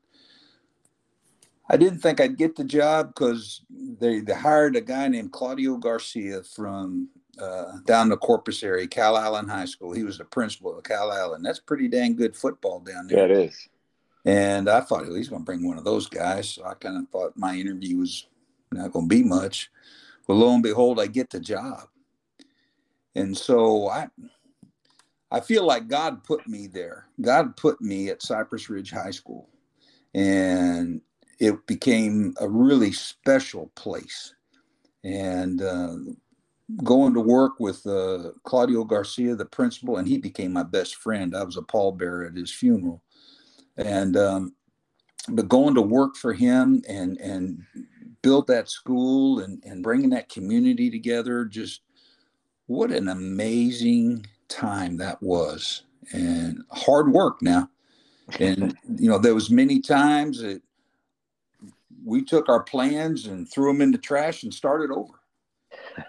I 1.71 1.77
didn't 1.77 2.01
think 2.01 2.21
I'd 2.21 2.37
get 2.37 2.57
the 2.57 2.65
job 2.65 3.15
because 3.15 3.63
they, 3.71 4.19
they 4.21 4.35
hired 4.35 4.75
a 4.75 4.81
guy 4.81 5.07
named 5.07 5.31
Claudio 5.31 5.77
Garcia 5.77 6.43
from 6.43 7.09
uh, 7.41 7.79
down 7.87 8.09
the 8.09 8.17
Corpus 8.17 8.65
area, 8.65 8.89
Calallen 8.89 9.49
High 9.49 9.67
School. 9.67 9.93
He 9.93 10.03
was 10.03 10.19
the 10.19 10.25
principal 10.25 10.77
of 10.77 10.83
Calallen. 10.83 11.43
That's 11.43 11.61
pretty 11.61 11.87
dang 11.87 12.17
good 12.17 12.37
football 12.37 12.81
down 12.81 13.07
there. 13.07 13.19
Yeah, 13.19 13.25
it 13.25 13.31
is. 13.31 13.69
And 14.25 14.69
I 14.69 14.81
thought 14.81 15.03
well, 15.03 15.15
he's 15.15 15.29
going 15.29 15.43
to 15.43 15.47
bring 15.47 15.67
one 15.67 15.79
of 15.79 15.85
those 15.85 16.09
guys. 16.09 16.51
So 16.51 16.65
I 16.65 16.75
kind 16.75 16.99
of 16.99 17.09
thought 17.09 17.37
my 17.37 17.55
interview 17.55 17.99
was 17.99 18.27
not 18.73 18.93
going 18.93 19.09
to 19.09 19.15
be 19.15 19.23
much. 19.23 19.71
Well, 20.27 20.39
lo 20.39 20.55
and 20.55 20.63
behold, 20.63 21.01
I 21.01 21.07
get 21.07 21.31
the 21.31 21.41
job. 21.41 21.89
And 23.15 23.37
so 23.37 23.89
I, 23.89 24.09
I 25.31 25.41
feel 25.41 25.65
like 25.65 25.89
God 25.89 26.23
put 26.25 26.47
me 26.47 26.67
there. 26.67 27.07
God 27.21 27.57
put 27.57 27.81
me 27.81 28.09
at 28.11 28.23
Cypress 28.23 28.69
Ridge 28.69 28.91
High 28.91 29.11
School, 29.11 29.49
and 30.15 31.01
it 31.39 31.67
became 31.67 32.35
a 32.41 32.49
really 32.49 32.93
special 32.93 33.73
place. 33.75 34.35
And 35.03 35.63
uh, 35.63 35.95
going 36.85 37.15
to 37.15 37.21
work 37.21 37.59
with 37.59 37.87
uh, 37.87 38.31
Claudio 38.45 38.85
Garcia, 38.85 39.35
the 39.35 39.45
principal, 39.45 39.97
and 39.97 40.07
he 40.07 40.19
became 40.19 40.53
my 40.53 40.63
best 40.63 40.97
friend. 40.97 41.35
I 41.35 41.43
was 41.43 41.57
a 41.57 41.63
pallbearer 41.63 42.29
at 42.29 42.37
his 42.37 42.53
funeral, 42.53 43.03
and 43.77 44.17
um, 44.17 44.55
but 45.29 45.49
going 45.49 45.75
to 45.75 45.83
work 45.83 46.17
for 46.17 46.33
him 46.33 46.83
and 46.89 47.19
and 47.19 47.63
build 48.23 48.47
that 48.49 48.69
school 48.69 49.41
and 49.41 49.63
and 49.65 49.83
bringing 49.83 50.11
that 50.11 50.29
community 50.29 50.91
together, 50.91 51.45
just 51.45 51.83
what 52.67 52.91
an 52.91 53.09
amazing 53.09 54.27
time 54.49 54.97
that 54.99 55.23
was, 55.23 55.85
and 56.13 56.63
hard 56.71 57.13
work 57.13 57.43
now. 57.43 57.69
And 58.39 58.77
you 58.97 59.09
know, 59.11 59.19
there 59.19 59.35
was 59.35 59.51
many 59.51 59.81
times 59.81 60.41
that 60.43 60.63
we 62.05 62.25
took 62.25 62.49
our 62.49 62.63
plans 62.63 63.27
and 63.27 63.51
threw 63.51 63.73
them 63.73 63.83
in 63.83 63.93
the 63.93 63.99
trash 63.99 64.43
and 64.43 64.55
started 64.55 64.91
over. 64.91 65.15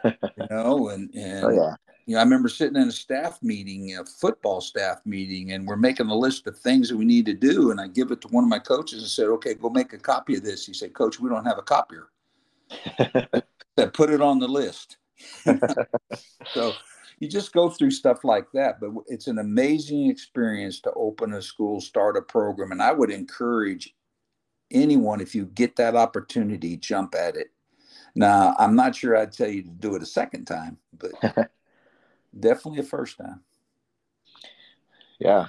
you 0.03 0.47
know, 0.49 0.89
and 0.89 1.13
and 1.15 1.45
oh, 1.45 1.49
yeah. 1.49 1.75
You 2.05 2.15
know, 2.15 2.19
I 2.19 2.23
remember 2.23 2.49
sitting 2.49 2.81
in 2.81 2.87
a 2.87 2.91
staff 2.91 3.41
meeting, 3.41 3.97
a 3.97 4.05
football 4.05 4.61
staff 4.61 5.01
meeting, 5.05 5.51
and 5.51 5.67
we're 5.67 5.75
making 5.75 6.07
a 6.07 6.15
list 6.15 6.47
of 6.47 6.57
things 6.57 6.89
that 6.89 6.97
we 6.97 7.05
need 7.05 7.25
to 7.27 7.33
do. 7.33 7.71
And 7.71 7.79
I 7.79 7.87
give 7.87 8.11
it 8.11 8.21
to 8.21 8.27
one 8.29 8.43
of 8.43 8.49
my 8.49 8.59
coaches 8.59 9.01
and 9.01 9.09
said, 9.09 9.27
"Okay, 9.27 9.53
go 9.53 9.69
make 9.69 9.93
a 9.93 9.97
copy 9.97 10.35
of 10.35 10.43
this." 10.43 10.65
He 10.65 10.73
said, 10.73 10.93
"Coach, 10.93 11.19
we 11.19 11.29
don't 11.29 11.45
have 11.45 11.57
a 11.57 11.63
copier." 11.63 12.09
that 13.77 13.93
put 13.93 14.09
it 14.09 14.21
on 14.21 14.39
the 14.39 14.47
list. 14.47 14.97
so 16.53 16.73
you 17.19 17.27
just 17.27 17.53
go 17.53 17.69
through 17.69 17.91
stuff 17.91 18.23
like 18.23 18.51
that, 18.53 18.79
but 18.79 18.91
it's 19.07 19.27
an 19.27 19.39
amazing 19.39 20.09
experience 20.09 20.79
to 20.81 20.91
open 20.93 21.33
a 21.33 21.41
school, 21.41 21.79
start 21.79 22.17
a 22.17 22.21
program, 22.21 22.71
and 22.71 22.81
I 22.81 22.91
would 22.91 23.11
encourage 23.11 23.93
anyone, 24.71 25.21
if 25.21 25.35
you 25.35 25.45
get 25.45 25.75
that 25.75 25.95
opportunity, 25.95 26.77
jump 26.77 27.13
at 27.15 27.35
it. 27.35 27.51
Now, 28.15 28.55
I'm 28.57 28.75
not 28.75 28.95
sure 28.95 29.15
I'd 29.15 29.31
tell 29.31 29.49
you 29.49 29.63
to 29.63 29.69
do 29.69 29.95
it 29.95 30.01
a 30.01 30.07
second 30.07 30.45
time, 30.45 30.77
but 30.97 31.11
definitely 32.37 32.79
a 32.79 32.83
first 32.83 33.17
time. 33.17 33.41
Yeah, 35.19 35.47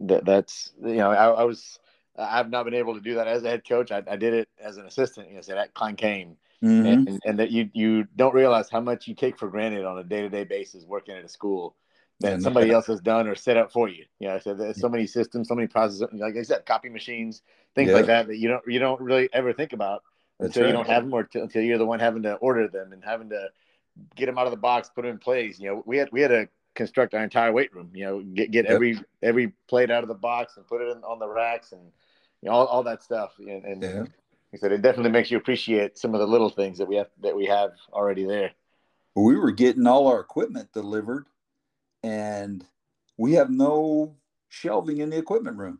that, 0.00 0.24
that's 0.24 0.72
you 0.80 0.96
know 0.96 1.10
I, 1.10 1.30
I, 1.30 1.44
was 1.44 1.78
I've 2.16 2.50
not 2.50 2.64
been 2.64 2.74
able 2.74 2.94
to 2.94 3.00
do 3.00 3.14
that 3.14 3.26
as 3.26 3.42
a 3.42 3.48
head 3.48 3.68
coach. 3.68 3.90
I, 3.90 4.02
I 4.08 4.16
did 4.16 4.34
it 4.34 4.48
as 4.62 4.76
an 4.76 4.86
assistant. 4.86 5.28
You 5.28 5.36
know, 5.36 5.40
say 5.40 5.56
at 5.56 5.74
Klein 5.74 5.96
Cain, 5.96 6.36
mm-hmm. 6.62 6.86
and, 6.86 7.20
and, 7.24 7.38
that 7.38 7.50
you 7.50 7.70
you 7.72 8.06
don't 8.16 8.34
realize 8.34 8.70
how 8.70 8.80
much 8.80 9.08
you 9.08 9.14
take 9.14 9.36
for 9.36 9.48
granted 9.48 9.84
on 9.84 9.98
a 9.98 10.04
day 10.04 10.22
to 10.22 10.28
day 10.28 10.44
basis 10.44 10.84
working 10.84 11.16
at 11.16 11.24
a 11.24 11.28
school 11.28 11.76
that 12.20 12.42
somebody 12.42 12.70
else 12.70 12.86
has 12.86 13.00
done 13.00 13.26
or 13.26 13.34
set 13.34 13.56
up 13.56 13.72
for 13.72 13.88
you. 13.88 14.04
You 14.18 14.28
know, 14.28 14.38
so 14.38 14.54
there's 14.54 14.78
so 14.78 14.88
many 14.88 15.06
systems, 15.06 15.48
so 15.48 15.54
many 15.54 15.66
processes, 15.66 16.06
like 16.12 16.36
I 16.36 16.42
said, 16.42 16.66
copy 16.66 16.90
machines, 16.90 17.42
things 17.74 17.88
yeah. 17.88 17.96
like 17.96 18.06
that 18.06 18.26
that 18.28 18.36
you 18.36 18.48
don't 18.48 18.62
you 18.66 18.78
don't 18.78 19.00
really 19.00 19.28
ever 19.32 19.52
think 19.52 19.72
about 19.72 20.02
That's 20.38 20.48
until 20.48 20.64
right. 20.64 20.68
you 20.68 20.72
don't 20.74 20.88
have 20.88 21.04
them 21.04 21.14
or 21.14 21.24
t- 21.24 21.40
until 21.40 21.62
you're 21.62 21.78
the 21.78 21.86
one 21.86 21.98
having 21.98 22.22
to 22.24 22.34
order 22.34 22.68
them 22.68 22.92
and 22.92 23.02
having 23.02 23.30
to 23.30 23.48
get 24.16 24.26
them 24.26 24.38
out 24.38 24.46
of 24.46 24.52
the 24.52 24.56
box, 24.56 24.90
put 24.94 25.02
them 25.02 25.12
in 25.12 25.18
place. 25.18 25.58
You 25.58 25.70
know, 25.70 25.82
we 25.86 25.96
had 25.96 26.08
we 26.12 26.20
had 26.20 26.28
to 26.28 26.48
construct 26.74 27.14
our 27.14 27.22
entire 27.22 27.52
weight 27.52 27.74
room. 27.74 27.90
You 27.94 28.04
know, 28.04 28.20
get 28.20 28.50
get 28.50 28.64
yep. 28.64 28.74
every 28.74 29.00
every 29.22 29.52
plate 29.68 29.90
out 29.90 30.02
of 30.02 30.08
the 30.08 30.14
box 30.14 30.56
and 30.56 30.66
put 30.66 30.80
it 30.80 30.96
in, 30.96 31.02
on 31.04 31.18
the 31.18 31.28
racks 31.28 31.72
and 31.72 31.82
you 32.42 32.48
know 32.48 32.52
all, 32.52 32.66
all 32.66 32.82
that 32.84 33.02
stuff. 33.02 33.32
And, 33.38 33.64
and 33.64 33.82
yeah. 33.82 34.04
I 34.52 34.56
said, 34.56 34.72
it 34.72 34.82
definitely 34.82 35.12
makes 35.12 35.30
you 35.30 35.38
appreciate 35.38 35.96
some 35.96 36.14
of 36.14 36.20
the 36.20 36.26
little 36.26 36.50
things 36.50 36.78
that 36.78 36.88
we 36.88 36.96
have 36.96 37.08
that 37.22 37.36
we 37.36 37.46
have 37.46 37.72
already 37.92 38.24
there. 38.24 38.52
We 39.14 39.36
were 39.36 39.50
getting 39.50 39.86
all 39.86 40.06
our 40.06 40.20
equipment 40.20 40.72
delivered 40.72 41.26
and 42.02 42.64
we 43.16 43.34
have 43.34 43.50
no 43.50 44.16
shelving 44.48 44.98
in 44.98 45.10
the 45.10 45.18
equipment 45.18 45.58
room. 45.58 45.78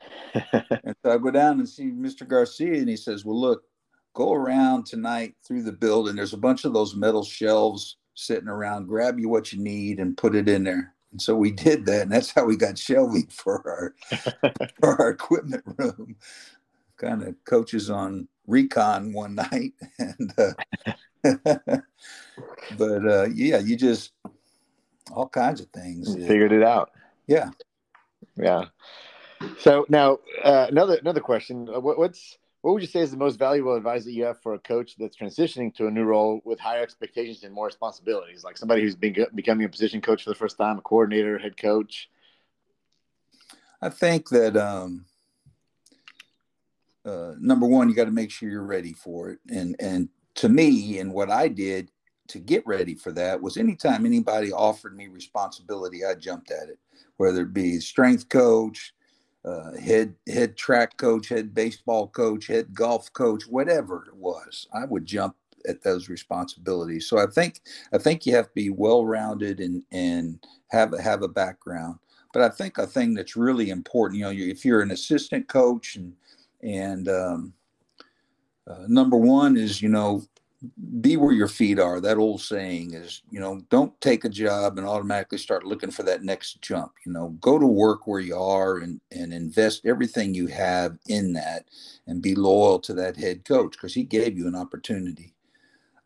and 0.34 0.96
so 1.02 1.10
I 1.12 1.18
go 1.18 1.30
down 1.30 1.60
and 1.60 1.68
see 1.68 1.84
Mr. 1.84 2.26
Garcia, 2.26 2.74
and 2.74 2.88
he 2.88 2.96
says, 2.96 3.24
Well, 3.24 3.40
look, 3.40 3.64
go 4.14 4.32
around 4.32 4.86
tonight 4.86 5.34
through 5.46 5.62
the 5.62 5.72
building. 5.72 6.16
There's 6.16 6.32
a 6.32 6.38
bunch 6.38 6.64
of 6.64 6.72
those 6.72 6.94
metal 6.94 7.24
shelves 7.24 7.96
sitting 8.14 8.48
around. 8.48 8.86
Grab 8.86 9.18
you 9.18 9.28
what 9.28 9.52
you 9.52 9.60
need 9.60 9.98
and 9.98 10.16
put 10.16 10.34
it 10.34 10.48
in 10.48 10.64
there. 10.64 10.94
And 11.12 11.20
so 11.20 11.36
we 11.36 11.50
did 11.50 11.84
that, 11.86 12.02
and 12.02 12.12
that's 12.12 12.30
how 12.30 12.44
we 12.44 12.56
got 12.56 12.78
shelving 12.78 13.26
for 13.30 13.94
our 14.10 14.18
for 14.80 15.00
our 15.00 15.10
equipment 15.10 15.64
room. 15.78 16.16
Kind 16.96 17.22
of 17.22 17.34
coaches 17.44 17.90
on 17.90 18.28
recon 18.46 19.12
one 19.12 19.34
night, 19.34 19.72
and 19.98 20.32
uh, 20.38 20.52
but 22.78 23.06
uh, 23.06 23.26
yeah, 23.34 23.58
you 23.58 23.76
just 23.76 24.12
all 25.12 25.28
kinds 25.28 25.60
of 25.60 25.68
things. 25.68 26.14
Figured 26.14 26.52
it 26.52 26.62
out. 26.62 26.92
Yeah. 27.26 27.50
Yeah. 28.36 28.66
So 29.58 29.86
now 29.88 30.18
uh, 30.42 30.66
another 30.70 30.96
another 30.96 31.20
question: 31.20 31.66
what, 31.66 31.98
What's 31.98 32.38
what 32.64 32.72
would 32.72 32.80
you 32.80 32.88
say 32.88 33.00
is 33.00 33.10
the 33.10 33.16
most 33.18 33.38
valuable 33.38 33.74
advice 33.74 34.04
that 34.04 34.12
you 34.12 34.24
have 34.24 34.40
for 34.40 34.54
a 34.54 34.58
coach 34.58 34.96
that's 34.96 35.18
transitioning 35.18 35.74
to 35.74 35.86
a 35.86 35.90
new 35.90 36.04
role 36.04 36.40
with 36.46 36.58
higher 36.58 36.80
expectations 36.80 37.44
and 37.44 37.52
more 37.52 37.66
responsibilities, 37.66 38.42
like 38.42 38.56
somebody 38.56 38.80
who's 38.80 38.96
been 38.96 39.14
becoming 39.34 39.66
a 39.66 39.68
position 39.68 40.00
coach 40.00 40.24
for 40.24 40.30
the 40.30 40.34
first 40.34 40.56
time, 40.56 40.78
a 40.78 40.80
coordinator, 40.80 41.38
head 41.38 41.58
coach? 41.58 42.08
I 43.82 43.90
think 43.90 44.30
that 44.30 44.56
um, 44.56 45.04
uh, 47.04 47.34
number 47.38 47.66
one, 47.66 47.90
you 47.90 47.94
got 47.94 48.06
to 48.06 48.10
make 48.10 48.30
sure 48.30 48.48
you're 48.48 48.62
ready 48.62 48.94
for 48.94 49.28
it, 49.28 49.40
and 49.50 49.76
and 49.78 50.08
to 50.36 50.48
me, 50.48 51.00
and 51.00 51.12
what 51.12 51.30
I 51.30 51.48
did 51.48 51.90
to 52.28 52.38
get 52.38 52.66
ready 52.66 52.94
for 52.94 53.12
that 53.12 53.42
was 53.42 53.58
anytime 53.58 54.06
anybody 54.06 54.52
offered 54.52 54.96
me 54.96 55.08
responsibility, 55.08 56.02
I 56.02 56.14
jumped 56.14 56.50
at 56.50 56.70
it, 56.70 56.78
whether 57.18 57.42
it 57.42 57.52
be 57.52 57.78
strength 57.78 58.30
coach, 58.30 58.93
uh, 59.44 59.72
head 59.76 60.14
head 60.26 60.56
track 60.56 60.96
coach, 60.96 61.28
head 61.28 61.54
baseball 61.54 62.08
coach, 62.08 62.46
head 62.46 62.74
golf 62.74 63.12
coach, 63.12 63.44
whatever 63.46 64.06
it 64.08 64.16
was, 64.16 64.66
I 64.72 64.84
would 64.86 65.04
jump 65.04 65.36
at 65.68 65.82
those 65.82 66.08
responsibilities. 66.08 67.06
So 67.06 67.18
I 67.18 67.26
think 67.26 67.60
I 67.92 67.98
think 67.98 68.26
you 68.26 68.34
have 68.34 68.46
to 68.46 68.54
be 68.54 68.70
well 68.70 69.04
rounded 69.04 69.60
and 69.60 69.82
and 69.92 70.44
have 70.68 70.92
a, 70.92 71.02
have 71.02 71.22
a 71.22 71.28
background. 71.28 71.98
But 72.32 72.42
I 72.42 72.48
think 72.48 72.78
a 72.78 72.86
thing 72.86 73.14
that's 73.14 73.36
really 73.36 73.70
important, 73.70 74.18
you 74.18 74.24
know, 74.24 74.30
if 74.30 74.64
you're 74.64 74.82
an 74.82 74.90
assistant 74.90 75.48
coach 75.48 75.96
and 75.96 76.14
and 76.62 77.08
um, 77.08 77.52
uh, 78.66 78.86
number 78.88 79.16
one 79.16 79.56
is 79.56 79.82
you 79.82 79.88
know 79.88 80.22
be 81.00 81.16
where 81.16 81.32
your 81.32 81.48
feet 81.48 81.78
are. 81.78 82.00
That 82.00 82.18
old 82.18 82.40
saying 82.40 82.94
is, 82.94 83.22
you 83.30 83.40
know, 83.40 83.60
don't 83.70 83.98
take 84.00 84.24
a 84.24 84.28
job 84.28 84.78
and 84.78 84.86
automatically 84.86 85.38
start 85.38 85.64
looking 85.64 85.90
for 85.90 86.02
that 86.04 86.22
next 86.22 86.60
jump. 86.62 86.92
You 87.04 87.12
know, 87.12 87.30
go 87.40 87.58
to 87.58 87.66
work 87.66 88.06
where 88.06 88.20
you 88.20 88.36
are 88.36 88.78
and, 88.78 89.00
and 89.10 89.32
invest 89.32 89.86
everything 89.86 90.34
you 90.34 90.46
have 90.48 90.98
in 91.08 91.32
that 91.34 91.66
and 92.06 92.22
be 92.22 92.34
loyal 92.34 92.78
to 92.80 92.94
that 92.94 93.16
head 93.16 93.44
coach 93.44 93.72
because 93.72 93.94
he 93.94 94.04
gave 94.04 94.36
you 94.36 94.46
an 94.46 94.54
opportunity. 94.54 95.34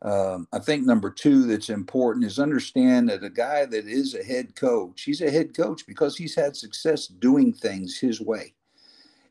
Um, 0.03 0.47
I 0.53 0.61
think 0.61 0.87
number 0.87 1.11
two 1.11 1.45
that's 1.45 1.71
important 1.71 2.25
is 2.25 2.39
understand 2.39 3.09
that 3.09 3.25
a 3.25 3.31
guy 3.31 3.67
that 3.67 3.87
is 3.87 4.15
a 4.15 4.23
head 4.23 4.55
coach, 4.55 5.03
he's 5.03 5.21
a 5.21 5.31
head 5.31 5.57
coach 5.57 5.87
because 5.87 6.17
he's 6.17 6.37
had 6.37 6.57
success 6.57 7.09
doing 7.09 7.53
things 7.53 7.99
his 7.99 8.21
way. 8.21 8.55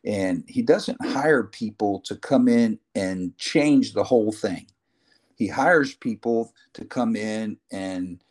And 0.04 0.44
he 0.48 0.62
doesn't 0.62 1.04
hire 1.06 1.44
people 1.44 2.02
to 2.02 2.16
come 2.16 2.48
in 2.48 2.80
and 2.96 3.38
change 3.38 3.94
the 3.94 4.04
whole 4.04 4.32
thing 4.32 4.68
he 5.38 5.48
hires 5.48 5.96
people 5.96 6.54
to 6.74 6.86
come 6.86 7.16
in 7.16 7.58
and 7.72 8.22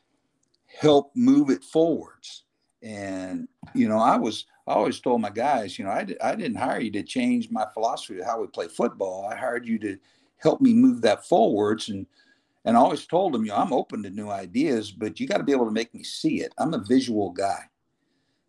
help 0.67 1.13
move 1.17 1.51
it 1.51 1.65
forwards. 1.65 2.45
And 2.83 3.49
you 3.75 3.89
know, 3.89 3.99
I 3.99 4.17
was 4.19 4.47
I 4.69 4.75
always 4.75 5.01
told 5.01 5.23
my 5.23 5.31
guys, 5.31 5.79
you 5.79 5.87
know, 5.87 5.93
I, 5.93 6.07
I 6.23 6.37
didn't 6.37 6.57
hire 6.57 6.81
you 6.81 6.93
to 6.93 7.05
change 7.05 7.51
my 7.51 7.67
philosophy 7.75 8.21
of 8.21 8.27
how 8.27 8.41
we 8.41 8.49
play 8.49 8.69
football. 8.69 9.29
I 9.33 9.37
hired 9.37 9.67
you 9.67 9.79
to 9.81 9.99
help 10.39 10.61
me 10.61 10.75
move 10.75 11.03
that 11.03 11.27
forwards. 11.27 11.89
And 11.91 12.07
and 12.65 12.77
I 12.77 12.81
always 12.81 13.07
told 13.07 13.35
them, 13.35 13.45
you 13.45 13.51
know, 13.53 13.59
I'm 13.59 13.73
open 13.73 14.03
to 14.05 14.11
new 14.11 14.31
ideas, 14.31 14.93
but 14.93 15.21
you 15.21 15.29
got 15.29 15.39
to 15.39 15.45
be 15.45 15.53
able 15.53 15.67
to 15.67 15.73
make 15.73 15.95
me 15.95 16.05
see 16.05 16.43
it. 16.43 16.55
I'm 16.59 16.75
a 16.75 16.85
visual 16.85 17.31
guy. 17.33 17.65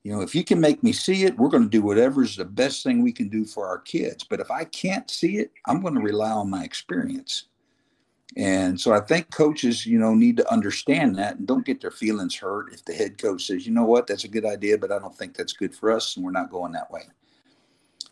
you 0.04 0.14
know, 0.14 0.22
if 0.22 0.34
you 0.36 0.44
can 0.44 0.62
make 0.62 0.84
me 0.84 0.94
see 0.94 1.26
it, 1.26 1.38
we're 1.38 1.50
going 1.50 1.64
to 1.64 1.70
do 1.70 1.82
whatever 1.82 2.24
is 2.24 2.36
the 2.38 2.46
best 2.46 2.84
thing 2.84 3.04
we 3.04 3.12
can 3.12 3.30
do 3.30 3.46
for 3.46 3.68
our 3.68 3.80
kids. 3.80 4.24
But 4.24 4.40
if 4.40 4.50
I 4.52 4.64
can't 4.66 5.10
see 5.12 5.38
it, 5.40 5.52
I'm 5.66 5.82
going 5.82 5.96
to 5.96 6.02
rely 6.02 6.32
on 6.32 6.50
my 6.50 6.64
experience. 6.64 7.46
And 8.36 8.80
so 8.80 8.94
I 8.94 9.00
think 9.00 9.32
coaches, 9.32 9.86
you 9.86 9.98
know, 9.98 10.14
need 10.14 10.38
to 10.38 10.52
understand 10.52 11.16
that 11.16 11.38
and 11.38 11.48
don't 11.48 11.66
get 11.66 11.82
their 11.82 11.92
feelings 11.92 12.36
hurt 12.36 12.74
if 12.74 12.84
the 12.84 12.94
head 12.94 13.18
coach 13.18 13.46
says, 13.46 13.66
you 13.66 13.74
know 13.74 13.86
what, 13.86 14.06
that's 14.06 14.26
a 14.26 14.30
good 14.30 14.46
idea, 14.46 14.78
but 14.78 14.92
I 14.92 15.00
don't 15.00 15.16
think 15.16 15.36
that's 15.36 15.54
good 15.54 15.74
for 15.74 15.92
us 15.92 16.16
and 16.16 16.26
we're 16.26 16.32
not 16.32 16.52
going 16.52 16.74
that 16.74 16.92
way. 16.92 17.04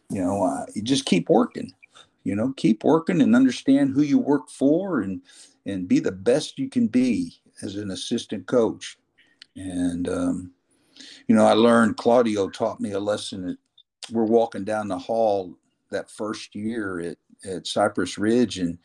You 0.10 0.24
know, 0.24 0.44
uh, 0.44 0.66
you 0.74 0.82
just 0.82 1.06
keep 1.06 1.30
working, 1.30 1.74
you 2.24 2.36
know, 2.36 2.54
keep 2.56 2.84
working 2.84 3.22
and 3.22 3.36
understand 3.36 3.92
who 3.92 4.04
you 4.04 4.18
work 4.18 4.50
for 4.50 5.02
and 5.02 5.22
and 5.68 5.88
be 5.88 6.00
the 6.00 6.12
best 6.12 6.60
you 6.60 6.70
can 6.70 6.88
be 6.88 7.42
as 7.64 7.76
an 7.76 7.90
assistant 7.90 8.46
coach. 8.46 8.98
And 9.56 10.08
um, 10.08 10.52
you 11.28 11.36
know, 11.36 11.46
I 11.46 11.54
learned 11.54 11.98
Claudio 11.98 12.50
taught 12.50 12.80
me 12.80 12.92
a 12.92 13.00
lesson 13.00 13.48
that 13.48 13.58
we're 14.12 14.26
walking 14.26 14.64
down 14.64 14.88
the 14.88 14.98
hall 14.98 15.58
that 15.92 16.10
first 16.10 16.56
year 16.56 17.00
at 17.00 17.18
at 17.44 17.68
Cypress 17.68 18.18
Ridge 18.18 18.60
and 18.60 18.78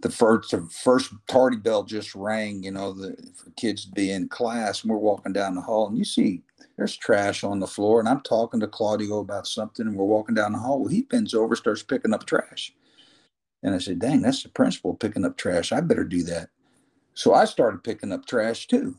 the 0.00 0.10
first 0.10 0.50
the 0.50 0.62
first 0.70 1.12
tardy 1.28 1.56
bell 1.58 1.82
just 1.82 2.14
rang, 2.14 2.62
you 2.62 2.70
know, 2.70 2.92
the 2.92 3.14
for 3.36 3.50
kids 3.50 3.84
to 3.84 3.92
be 3.92 4.10
in 4.10 4.28
class, 4.28 4.82
and 4.82 4.90
we're 4.90 4.96
walking 4.96 5.32
down 5.32 5.54
the 5.54 5.60
hall, 5.60 5.88
and 5.88 5.98
you 5.98 6.04
see 6.04 6.42
there's 6.76 6.96
trash 6.96 7.44
on 7.44 7.60
the 7.60 7.66
floor, 7.66 8.00
and 8.00 8.08
I'm 8.08 8.22
talking 8.22 8.60
to 8.60 8.66
Claudio 8.66 9.18
about 9.18 9.46
something, 9.46 9.86
and 9.86 9.96
we're 9.96 10.04
walking 10.04 10.34
down 10.34 10.52
the 10.52 10.58
hall. 10.58 10.80
Well, 10.80 10.88
he 10.88 11.02
bends 11.02 11.34
over, 11.34 11.54
starts 11.54 11.82
picking 11.82 12.14
up 12.14 12.26
trash, 12.26 12.74
and 13.62 13.74
I 13.74 13.78
said, 13.78 13.98
"Dang, 13.98 14.22
that's 14.22 14.42
the 14.42 14.48
principal 14.48 14.94
picking 14.94 15.24
up 15.24 15.36
trash. 15.36 15.72
I 15.72 15.80
better 15.80 16.04
do 16.04 16.22
that." 16.24 16.48
So 17.14 17.34
I 17.34 17.44
started 17.44 17.84
picking 17.84 18.12
up 18.12 18.24
trash 18.24 18.66
too. 18.66 18.98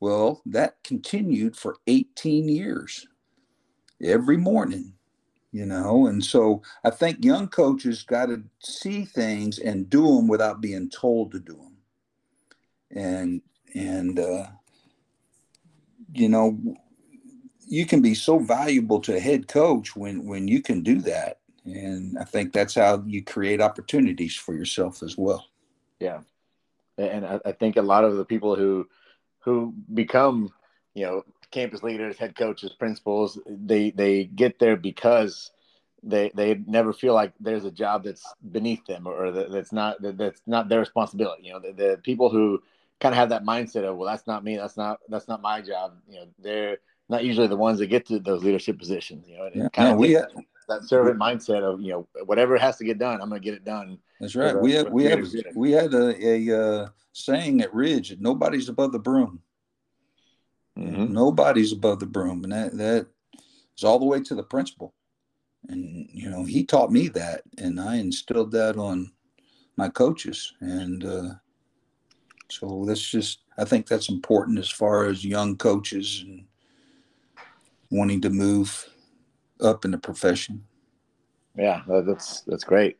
Well, 0.00 0.42
that 0.46 0.82
continued 0.84 1.56
for 1.56 1.76
18 1.86 2.48
years, 2.48 3.06
every 4.02 4.36
morning 4.36 4.94
you 5.52 5.66
know? 5.66 6.06
And 6.06 6.24
so 6.24 6.62
i 6.84 6.90
think 6.90 7.24
young 7.24 7.48
coaches 7.48 8.02
got 8.02 8.26
to 8.26 8.42
see 8.60 9.04
things 9.04 9.58
and 9.58 9.90
do 9.90 10.06
them 10.16 10.28
without 10.28 10.60
being 10.60 10.90
told 10.90 11.32
to 11.32 11.40
do 11.40 11.54
them 11.54 11.70
and 12.90 13.42
and 13.74 14.18
uh, 14.18 14.46
you 16.12 16.28
know 16.28 16.58
you 17.66 17.86
can 17.86 18.02
be 18.02 18.14
so 18.14 18.38
valuable 18.38 19.00
to 19.00 19.16
a 19.16 19.20
head 19.20 19.46
coach 19.46 19.94
when 19.94 20.26
when 20.26 20.48
you 20.48 20.60
can 20.60 20.82
do 20.82 21.00
that. 21.02 21.38
And 21.64 22.18
i 22.18 22.24
think 22.24 22.52
that's 22.52 22.74
how 22.74 23.02
you 23.06 23.22
create 23.22 23.60
opportunities 23.60 24.34
for 24.34 24.54
yourself 24.54 25.02
as 25.02 25.16
well. 25.16 25.46
Yeah. 26.00 26.20
And 26.98 27.24
i, 27.24 27.40
I 27.44 27.52
think 27.52 27.76
a 27.76 27.82
lot 27.82 28.04
of 28.04 28.16
the 28.16 28.24
people 28.24 28.56
who 28.56 28.88
who 29.40 29.74
become 29.94 30.52
you 30.94 31.04
know 31.04 31.24
campus 31.50 31.82
leaders, 31.82 32.18
head 32.18 32.36
coaches, 32.36 32.72
principals, 32.78 33.38
they 33.46 33.90
they 33.90 34.24
get 34.24 34.58
there 34.58 34.76
because 34.76 35.50
they 36.02 36.30
they 36.34 36.60
never 36.66 36.92
feel 36.92 37.14
like 37.14 37.32
there's 37.40 37.64
a 37.64 37.70
job 37.70 38.04
that's 38.04 38.24
beneath 38.50 38.84
them 38.86 39.06
or 39.06 39.30
that, 39.30 39.52
that's 39.52 39.72
not 39.72 40.00
that, 40.02 40.16
that's 40.16 40.40
not 40.46 40.68
their 40.68 40.80
responsibility. 40.80 41.44
You 41.44 41.52
know, 41.54 41.60
the, 41.60 41.72
the 41.72 42.00
people 42.02 42.30
who 42.30 42.62
kind 43.00 43.14
of 43.14 43.18
have 43.18 43.30
that 43.30 43.44
mindset 43.44 43.84
of 43.84 43.96
well, 43.96 44.08
that's 44.08 44.26
not 44.26 44.44
me, 44.44 44.56
that's 44.56 44.76
not 44.76 45.00
that's 45.08 45.28
not 45.28 45.42
my 45.42 45.60
job. 45.60 45.94
You 46.08 46.20
know, 46.20 46.26
they're 46.38 46.78
not 47.08 47.24
usually 47.24 47.48
the 47.48 47.56
ones 47.56 47.78
that 47.80 47.86
get 47.86 48.06
to 48.06 48.18
those 48.18 48.44
leadership 48.44 48.78
positions. 48.78 49.26
You 49.28 49.36
know, 49.36 49.44
and 49.46 49.56
yeah, 49.56 49.68
kind 49.68 49.88
no, 49.88 49.94
of 49.94 49.98
we 49.98 50.12
have, 50.12 50.28
that 50.68 50.84
servant 50.84 51.18
mindset 51.18 51.62
of 51.62 51.80
you 51.80 51.92
know 51.92 52.08
whatever 52.24 52.56
has 52.56 52.76
to 52.78 52.84
get 52.84 52.98
done, 52.98 53.20
I'm 53.20 53.28
going 53.28 53.40
to 53.40 53.44
get 53.44 53.54
it 53.54 53.64
done. 53.64 53.98
That's 54.20 54.36
right. 54.36 54.56
we 54.58 54.72
had 54.72 54.92
we 54.92 55.04
had 55.04 55.26
we 55.54 55.72
had 55.72 55.92
a, 55.92 56.26
a 56.26 56.60
uh, 56.62 56.88
saying 57.12 57.60
at 57.60 57.74
Ridge: 57.74 58.16
nobody's 58.20 58.68
above 58.68 58.92
the 58.92 58.98
broom. 58.98 59.40
Mm-hmm. 60.80 61.12
Nobody's 61.12 61.72
above 61.72 62.00
the 62.00 62.06
broom, 62.06 62.44
and 62.44 62.52
that 62.52 62.76
that 62.78 63.06
is 63.76 63.84
all 63.84 63.98
the 63.98 64.06
way 64.06 64.20
to 64.20 64.34
the 64.34 64.42
principal. 64.42 64.94
And 65.68 66.08
you 66.12 66.30
know, 66.30 66.44
he 66.44 66.64
taught 66.64 66.90
me 66.90 67.08
that, 67.08 67.42
and 67.58 67.78
I 67.78 67.96
instilled 67.96 68.52
that 68.52 68.76
on 68.76 69.12
my 69.76 69.88
coaches. 69.88 70.54
And 70.60 71.04
uh, 71.04 71.30
so 72.48 72.84
that's 72.86 73.08
just, 73.08 73.40
I 73.58 73.64
think 73.64 73.86
that's 73.86 74.08
important 74.08 74.58
as 74.58 74.70
far 74.70 75.06
as 75.06 75.24
young 75.24 75.56
coaches 75.56 76.24
and 76.26 76.44
wanting 77.90 78.20
to 78.22 78.30
move 78.30 78.88
up 79.60 79.84
in 79.84 79.90
the 79.90 79.98
profession. 79.98 80.64
Yeah, 81.56 81.82
that's 81.86 82.42
that's 82.42 82.64
great. 82.64 82.98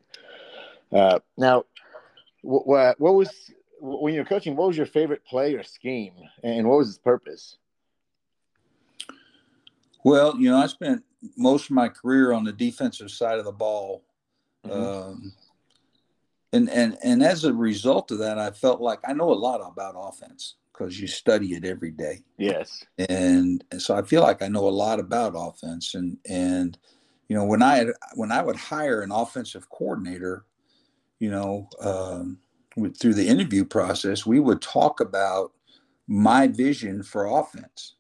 Uh, 0.92 1.20
now, 1.36 1.64
what, 2.42 3.00
what 3.00 3.14
was 3.14 3.52
when 3.80 4.12
you 4.12 4.20
were 4.20 4.26
coaching? 4.26 4.56
What 4.56 4.68
was 4.68 4.76
your 4.76 4.86
favorite 4.86 5.24
play 5.24 5.54
or 5.54 5.62
scheme, 5.62 6.14
and 6.42 6.68
what 6.68 6.78
was 6.78 6.88
its 6.88 6.98
purpose? 6.98 7.56
Well, 10.04 10.36
you 10.38 10.50
know, 10.50 10.58
I 10.58 10.66
spent 10.66 11.02
most 11.36 11.64
of 11.64 11.72
my 11.72 11.88
career 11.88 12.32
on 12.32 12.44
the 12.44 12.52
defensive 12.52 13.10
side 13.10 13.38
of 13.38 13.44
the 13.44 13.52
ball. 13.52 14.04
Mm-hmm. 14.66 14.82
Um, 14.82 15.32
and, 16.52 16.68
and, 16.70 16.96
and 17.04 17.22
as 17.22 17.44
a 17.44 17.52
result 17.52 18.10
of 18.10 18.18
that, 18.18 18.38
I 18.38 18.50
felt 18.50 18.80
like 18.80 19.00
I 19.06 19.12
know 19.12 19.30
a 19.30 19.34
lot 19.34 19.60
about 19.60 19.94
offense 19.96 20.56
because 20.72 20.98
you 20.98 21.06
study 21.06 21.54
it 21.54 21.64
every 21.64 21.90
day. 21.90 22.22
Yes. 22.38 22.84
And, 22.98 23.62
and 23.70 23.80
so 23.80 23.94
I 23.94 24.02
feel 24.02 24.22
like 24.22 24.42
I 24.42 24.48
know 24.48 24.66
a 24.66 24.70
lot 24.70 24.98
about 24.98 25.34
offense. 25.36 25.94
And, 25.94 26.16
and, 26.28 26.76
you 27.28 27.36
know, 27.36 27.44
when 27.44 27.62
I, 27.62 27.76
had, 27.76 27.88
when 28.14 28.32
I 28.32 28.42
would 28.42 28.56
hire 28.56 29.02
an 29.02 29.12
offensive 29.12 29.68
coordinator, 29.68 30.46
you 31.18 31.30
know, 31.30 31.68
um, 31.80 32.38
with, 32.76 32.96
through 32.96 33.14
the 33.14 33.28
interview 33.28 33.64
process, 33.64 34.24
we 34.24 34.40
would 34.40 34.62
talk 34.62 35.00
about 35.00 35.52
my 36.08 36.48
vision 36.48 37.02
for 37.02 37.26
offense 37.26 37.94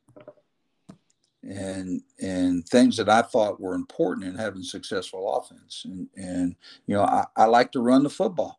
and 1.42 2.02
and 2.20 2.68
things 2.68 2.96
that 2.96 3.08
I 3.08 3.22
thought 3.22 3.60
were 3.60 3.74
important 3.74 4.26
in 4.26 4.34
having 4.34 4.62
successful 4.62 5.36
offense. 5.36 5.82
And 5.84 6.08
and 6.16 6.54
you 6.86 6.94
know, 6.94 7.02
I, 7.02 7.26
I 7.36 7.44
like 7.46 7.72
to 7.72 7.80
run 7.80 8.02
the 8.02 8.10
football. 8.10 8.58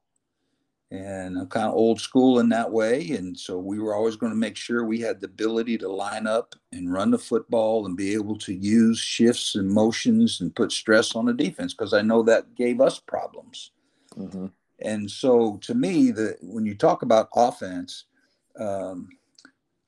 And 0.90 1.38
I'm 1.38 1.48
kind 1.48 1.68
of 1.68 1.74
old 1.74 2.02
school 2.02 2.40
in 2.40 2.50
that 2.50 2.70
way. 2.70 3.12
And 3.12 3.40
so 3.40 3.58
we 3.58 3.80
were 3.80 3.96
always 3.96 4.18
going 4.18 4.34
to 4.34 4.38
make 4.38 4.58
sure 4.58 4.84
we 4.84 5.00
had 5.00 5.22
the 5.22 5.28
ability 5.28 5.78
to 5.78 5.90
line 5.90 6.28
up 6.28 6.54
and 6.74 6.92
run 6.92 7.12
the 7.12 7.18
football 7.18 7.86
and 7.86 7.96
be 7.96 8.12
able 8.12 8.38
to 8.40 8.54
use 8.54 9.00
shifts 9.00 9.56
and 9.56 9.70
motions 9.70 10.42
and 10.42 10.54
put 10.54 10.70
stress 10.74 11.16
on 11.16 11.28
the 11.28 11.34
defense 11.34 11.74
because 11.74 11.94
I 11.94 12.02
know 12.02 12.24
that 12.24 12.56
gave 12.56 12.82
us 12.82 13.00
problems. 13.00 13.72
Mm-hmm. 14.18 14.48
And 14.80 15.10
so 15.10 15.58
to 15.62 15.74
me, 15.74 16.12
the 16.12 16.36
when 16.42 16.66
you 16.66 16.76
talk 16.76 17.04
about 17.04 17.30
offense, 17.38 18.06
um, 18.60 19.08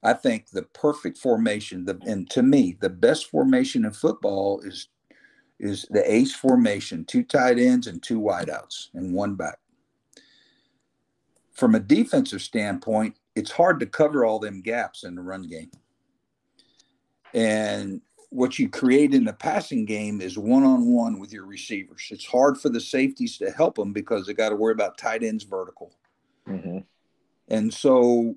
I 0.04 0.14
think 0.14 0.50
the 0.50 0.64
perfect 0.64 1.18
formation, 1.18 1.86
the, 1.86 1.98
and 2.06 2.30
to 2.32 2.44
me, 2.44 2.78
the 2.80 2.90
best 2.90 3.30
formation 3.30 3.86
in 3.86 3.92
football 3.92 4.62
is 4.62 4.90
is 5.60 5.86
the 5.90 6.04
ace 6.12 6.36
formation: 6.36 7.06
two 7.06 7.24
tight 7.24 7.58
ends 7.58 7.88
and 7.88 8.04
two 8.04 8.20
wideouts 8.20 8.90
and 8.94 9.14
one 9.14 9.36
back. 9.36 9.60
From 11.54 11.76
a 11.76 11.80
defensive 11.80 12.42
standpoint, 12.42 13.16
it's 13.36 13.52
hard 13.52 13.80
to 13.80 13.86
cover 13.86 14.26
all 14.26 14.40
them 14.40 14.62
gaps 14.62 15.04
in 15.04 15.16
the 15.16 15.22
run 15.22 15.44
game. 15.44 15.72
And 17.34 18.02
what 18.30 18.58
you 18.58 18.68
create 18.68 19.14
in 19.14 19.26
the 19.26 19.34
passing 19.34 19.86
game 19.86 20.20
is 20.20 20.38
one 20.38 20.64
on 20.64 20.92
one 20.92 21.20
with 21.20 21.32
your 21.32 21.46
receivers. 21.46 22.08
It's 22.10 22.26
hard 22.26 22.58
for 22.58 22.70
the 22.70 22.82
safeties 22.82 23.38
to 23.38 23.52
help 23.52 23.76
them 23.76 23.94
because 23.94 24.26
they 24.26 24.34
got 24.34 24.50
to 24.50 24.56
worry 24.56 24.74
about 24.74 24.98
tight 24.98 25.24
ends 25.24 25.44
vertical. 25.44 25.94
Mm-hmm. 26.48 26.80
And 27.50 27.74
so 27.74 28.36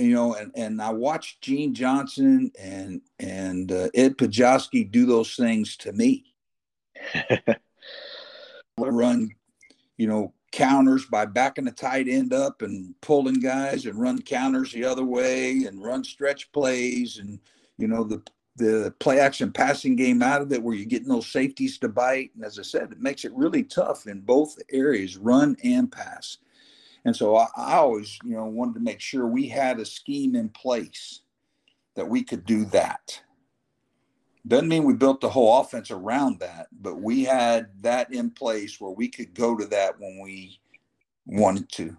you 0.00 0.14
know, 0.14 0.34
and, 0.34 0.52
and 0.54 0.80
I 0.80 0.90
watched 0.90 1.42
Gene 1.42 1.74
Johnson 1.74 2.50
and 2.58 3.00
and 3.18 3.70
uh, 3.70 3.88
Ed 3.94 4.16
Pustejovsky 4.16 4.90
do 4.90 5.06
those 5.06 5.34
things 5.34 5.76
to 5.78 5.92
me. 5.92 6.34
run, 8.78 9.30
you 9.96 10.06
know, 10.06 10.32
counters 10.52 11.06
by 11.06 11.26
backing 11.26 11.64
the 11.64 11.70
tight 11.70 12.08
end 12.08 12.32
up 12.32 12.62
and 12.62 12.94
pulling 13.00 13.40
guys, 13.40 13.86
and 13.86 14.00
run 14.00 14.20
counters 14.20 14.72
the 14.72 14.84
other 14.84 15.04
way, 15.04 15.64
and 15.64 15.82
run 15.82 16.02
stretch 16.04 16.50
plays, 16.52 17.18
and 17.18 17.38
you 17.78 17.88
know 17.88 18.04
the 18.04 18.22
the 18.56 18.92
play 18.98 19.18
action 19.20 19.52
passing 19.52 19.96
game 19.96 20.22
out 20.22 20.42
of 20.42 20.52
it, 20.52 20.62
where 20.62 20.74
you're 20.74 20.84
getting 20.84 21.08
those 21.08 21.26
safeties 21.26 21.78
to 21.78 21.88
bite. 21.88 22.30
And 22.34 22.44
as 22.44 22.58
I 22.58 22.62
said, 22.62 22.92
it 22.92 23.00
makes 23.00 23.24
it 23.24 23.32
really 23.32 23.62
tough 23.62 24.06
in 24.06 24.20
both 24.20 24.58
areas, 24.70 25.16
run 25.16 25.56
and 25.62 25.90
pass. 25.90 26.38
And 27.04 27.16
so 27.16 27.36
I, 27.36 27.46
I 27.56 27.74
always, 27.76 28.18
you 28.24 28.36
know, 28.36 28.44
wanted 28.44 28.74
to 28.74 28.80
make 28.80 29.00
sure 29.00 29.26
we 29.26 29.48
had 29.48 29.78
a 29.78 29.84
scheme 29.84 30.34
in 30.34 30.48
place 30.50 31.20
that 31.96 32.08
we 32.08 32.22
could 32.22 32.44
do 32.44 32.64
that. 32.66 33.20
Doesn't 34.46 34.68
mean 34.68 34.84
we 34.84 34.94
built 34.94 35.20
the 35.20 35.28
whole 35.28 35.60
offense 35.60 35.90
around 35.90 36.40
that, 36.40 36.68
but 36.72 37.00
we 37.00 37.24
had 37.24 37.68
that 37.82 38.12
in 38.12 38.30
place 38.30 38.80
where 38.80 38.90
we 38.90 39.08
could 39.08 39.34
go 39.34 39.56
to 39.56 39.66
that 39.66 40.00
when 40.00 40.18
we 40.18 40.60
wanted 41.26 41.70
to. 41.72 41.96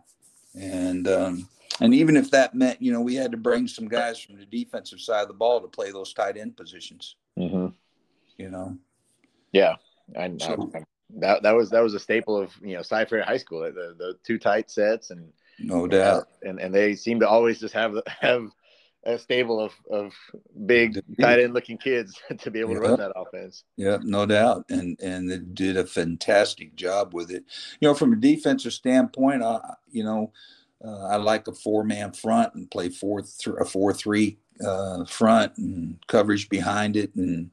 And 0.55 1.07
um, 1.07 1.47
and 1.79 1.93
even 1.93 2.17
if 2.17 2.31
that 2.31 2.55
meant, 2.55 2.81
you 2.81 2.91
know, 2.91 3.01
we 3.01 3.15
had 3.15 3.31
to 3.31 3.37
bring 3.37 3.67
some 3.67 3.87
guys 3.87 4.19
from 4.19 4.37
the 4.37 4.45
defensive 4.45 4.99
side 4.99 5.21
of 5.21 5.27
the 5.27 5.33
ball 5.33 5.61
to 5.61 5.67
play 5.67 5.91
those 5.91 6.13
tight 6.13 6.37
end 6.37 6.57
positions. 6.57 7.15
Mm-hmm. 7.37 7.67
You 8.37 8.49
know. 8.49 8.77
Yeah, 9.51 9.75
I, 10.17 10.33
so, 10.39 10.71
I, 10.73 10.83
that 11.17 11.43
that 11.43 11.55
was 11.55 11.69
that 11.69 11.83
was 11.83 11.93
a 11.93 11.99
staple 11.99 12.37
of 12.37 12.51
you 12.61 12.75
know 12.75 12.81
Cy-Fair 12.81 13.23
High 13.23 13.37
School. 13.37 13.61
The 13.61 13.95
the 13.97 14.17
two 14.23 14.37
tight 14.37 14.69
sets 14.69 15.09
and 15.09 15.31
no 15.59 15.87
doubt, 15.87 16.27
and 16.41 16.59
and 16.59 16.73
they 16.73 16.95
seem 16.95 17.19
to 17.19 17.27
always 17.27 17.59
just 17.59 17.73
have 17.73 17.95
have 18.07 18.49
a 19.03 19.17
stable 19.17 19.59
of 19.59 19.73
of 19.89 20.13
big 20.65 21.01
tight 21.19 21.39
end 21.39 21.53
looking 21.53 21.77
kids 21.77 22.19
to 22.39 22.51
be 22.51 22.59
able 22.59 22.75
to 22.75 22.79
run 22.79 22.99
that 22.99 23.13
offense. 23.15 23.63
Yeah, 23.77 23.97
no 24.01 24.25
doubt, 24.25 24.65
and 24.69 24.99
and 25.01 25.29
they 25.29 25.39
did 25.39 25.77
a 25.77 25.85
fantastic 25.85 26.75
job 26.75 27.13
with 27.13 27.31
it. 27.31 27.43
You 27.79 27.87
know, 27.87 27.93
from 27.93 28.13
a 28.13 28.17
defensive 28.17 28.73
standpoint, 28.73 29.43
I 29.43 29.59
you 29.91 30.03
know. 30.03 30.31
Uh, 30.83 31.09
I 31.09 31.17
like 31.17 31.47
a 31.47 31.51
four-man 31.51 32.11
front 32.11 32.55
and 32.55 32.71
play 32.71 32.89
four 32.89 33.21
th- 33.21 33.55
a 33.59 33.63
four-three 33.65 34.39
uh, 34.65 35.05
front 35.05 35.55
and 35.57 35.99
coverage 36.07 36.49
behind 36.49 36.97
it, 36.97 37.13
and 37.13 37.51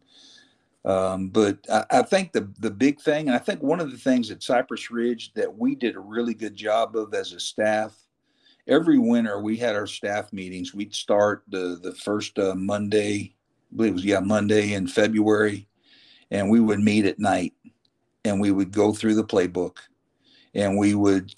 um, 0.84 1.28
but 1.28 1.58
I, 1.70 1.84
I, 1.90 2.02
think 2.02 2.32
the 2.32 2.50
the 2.60 2.70
big 2.70 3.00
thing, 3.00 3.28
and 3.28 3.34
I 3.34 3.38
think 3.38 3.62
one 3.62 3.80
of 3.80 3.90
the 3.90 3.98
things 3.98 4.30
at 4.30 4.42
Cypress 4.42 4.90
Ridge 4.90 5.32
that 5.34 5.56
we 5.56 5.74
did 5.74 5.96
a 5.96 6.00
really 6.00 6.34
good 6.34 6.54
job 6.54 6.96
of 6.96 7.12
as 7.14 7.32
a 7.32 7.40
staff, 7.40 7.96
every 8.66 8.98
winter 8.98 9.40
we 9.40 9.56
had 9.56 9.74
our 9.74 9.86
staff 9.86 10.32
meetings. 10.32 10.74
We'd 10.74 10.94
start 10.94 11.42
the 11.48 11.78
the 11.82 11.94
first 11.94 12.38
uh, 12.38 12.54
Monday, 12.54 13.34
I 13.72 13.76
believe 13.76 13.90
it 13.90 13.94
was 13.94 14.04
yeah 14.04 14.20
Monday 14.20 14.74
in 14.74 14.86
February, 14.86 15.68
and 16.30 16.48
we 16.48 16.60
would 16.60 16.80
meet 16.80 17.06
at 17.06 17.18
night, 17.18 17.54
and 18.24 18.40
we 18.40 18.52
would 18.52 18.70
go 18.70 18.92
through 18.92 19.16
the 19.16 19.24
playbook, 19.24 19.78
and 20.54 20.78
we 20.78 20.94
would 20.94 21.34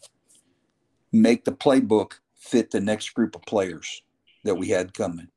make 1.13 1.45
the 1.45 1.53
playbook 1.53 2.13
fit 2.37 2.71
the 2.71 2.81
next 2.81 3.11
group 3.15 3.35
of 3.35 3.43
players 3.43 4.03
that 4.45 4.55
we 4.55 4.69
had 4.69 4.95
coming. 4.95 5.29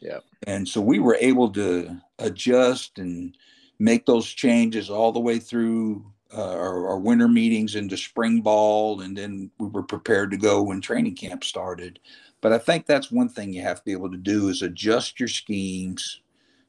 Yeah. 0.00 0.18
And 0.46 0.68
so 0.68 0.80
we 0.80 0.98
were 0.98 1.16
able 1.20 1.50
to 1.50 1.96
adjust 2.18 2.98
and 2.98 3.36
make 3.78 4.06
those 4.06 4.26
changes 4.26 4.90
all 4.90 5.12
the 5.12 5.20
way 5.20 5.38
through 5.38 6.04
uh, 6.34 6.42
our, 6.42 6.88
our, 6.88 6.98
winter 6.98 7.28
meetings 7.28 7.76
into 7.76 7.96
spring 7.96 8.40
ball, 8.40 9.00
and 9.00 9.16
then 9.16 9.50
we 9.58 9.68
were 9.68 9.82
prepared 9.82 10.30
to 10.30 10.36
go 10.36 10.60
when 10.62 10.80
training 10.80 11.14
camp 11.14 11.44
started. 11.44 12.00
But 12.40 12.52
I 12.52 12.58
think 12.58 12.84
that's 12.84 13.12
one 13.12 13.28
thing 13.28 13.52
you 13.52 13.62
have 13.62 13.78
to 13.78 13.84
be 13.84 13.92
able 13.92 14.10
to 14.10 14.16
do 14.16 14.48
is 14.48 14.62
adjust 14.62 15.20
your 15.20 15.28
schemes 15.28 16.20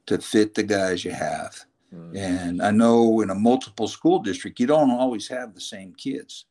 to 0.06 0.18
fit 0.18 0.54
the 0.54 0.62
guys 0.62 1.04
you 1.04 1.10
have. 1.10 1.64
Mm. 1.94 2.16
And 2.16 2.62
I 2.62 2.70
know 2.70 3.20
in 3.20 3.30
a 3.30 3.34
multiple 3.34 3.88
school 3.88 4.20
district, 4.20 4.60
you 4.60 4.66
don't 4.66 4.90
always 4.90 5.28
have 5.28 5.54
the 5.54 5.60
same 5.60 5.94
kids 5.94 6.46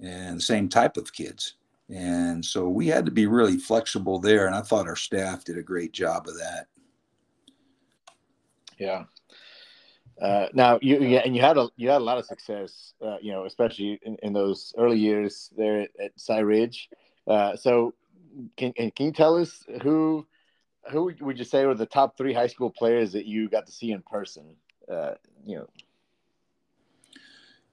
and 0.00 0.38
the 0.38 0.42
same 0.42 0.68
type 0.68 0.96
of 0.96 1.12
kids. 1.12 1.54
And 1.88 2.44
so 2.44 2.68
we 2.68 2.86
had 2.86 3.06
to 3.06 3.10
be 3.10 3.26
really 3.26 3.56
flexible 3.56 4.18
there. 4.18 4.46
And 4.46 4.54
I 4.54 4.60
thought 4.60 4.86
our 4.86 4.96
staff 4.96 5.44
did 5.44 5.56
a 5.56 5.62
great 5.62 5.92
job 5.92 6.28
of 6.28 6.34
that. 6.38 6.66
Yeah. 8.78 9.04
Uh, 10.20 10.48
now 10.52 10.78
you 10.82 11.00
yeah, 11.00 11.20
and 11.24 11.34
you 11.34 11.40
had 11.40 11.56
a 11.56 11.68
you 11.76 11.88
had 11.88 12.00
a 12.00 12.04
lot 12.04 12.18
of 12.18 12.26
success, 12.26 12.92
uh, 13.04 13.16
you 13.22 13.30
know, 13.30 13.44
especially 13.44 14.00
in, 14.02 14.16
in 14.22 14.32
those 14.32 14.74
early 14.76 14.98
years 14.98 15.50
there 15.56 15.82
at, 15.82 15.90
at 16.02 16.10
Cy 16.16 16.40
Ridge. 16.40 16.88
Uh, 17.26 17.54
so, 17.54 17.94
can 18.56 18.72
can 18.72 18.92
you 18.98 19.12
tell 19.12 19.36
us 19.36 19.64
who 19.82 20.26
who 20.90 21.12
would 21.20 21.38
you 21.38 21.44
say 21.44 21.64
were 21.66 21.74
the 21.74 21.86
top 21.86 22.16
three 22.16 22.32
high 22.32 22.48
school 22.48 22.70
players 22.70 23.12
that 23.12 23.26
you 23.26 23.48
got 23.48 23.66
to 23.66 23.72
see 23.72 23.92
in 23.92 24.02
person? 24.02 24.56
Uh, 24.90 25.12
you 25.44 25.56
know, 25.56 25.68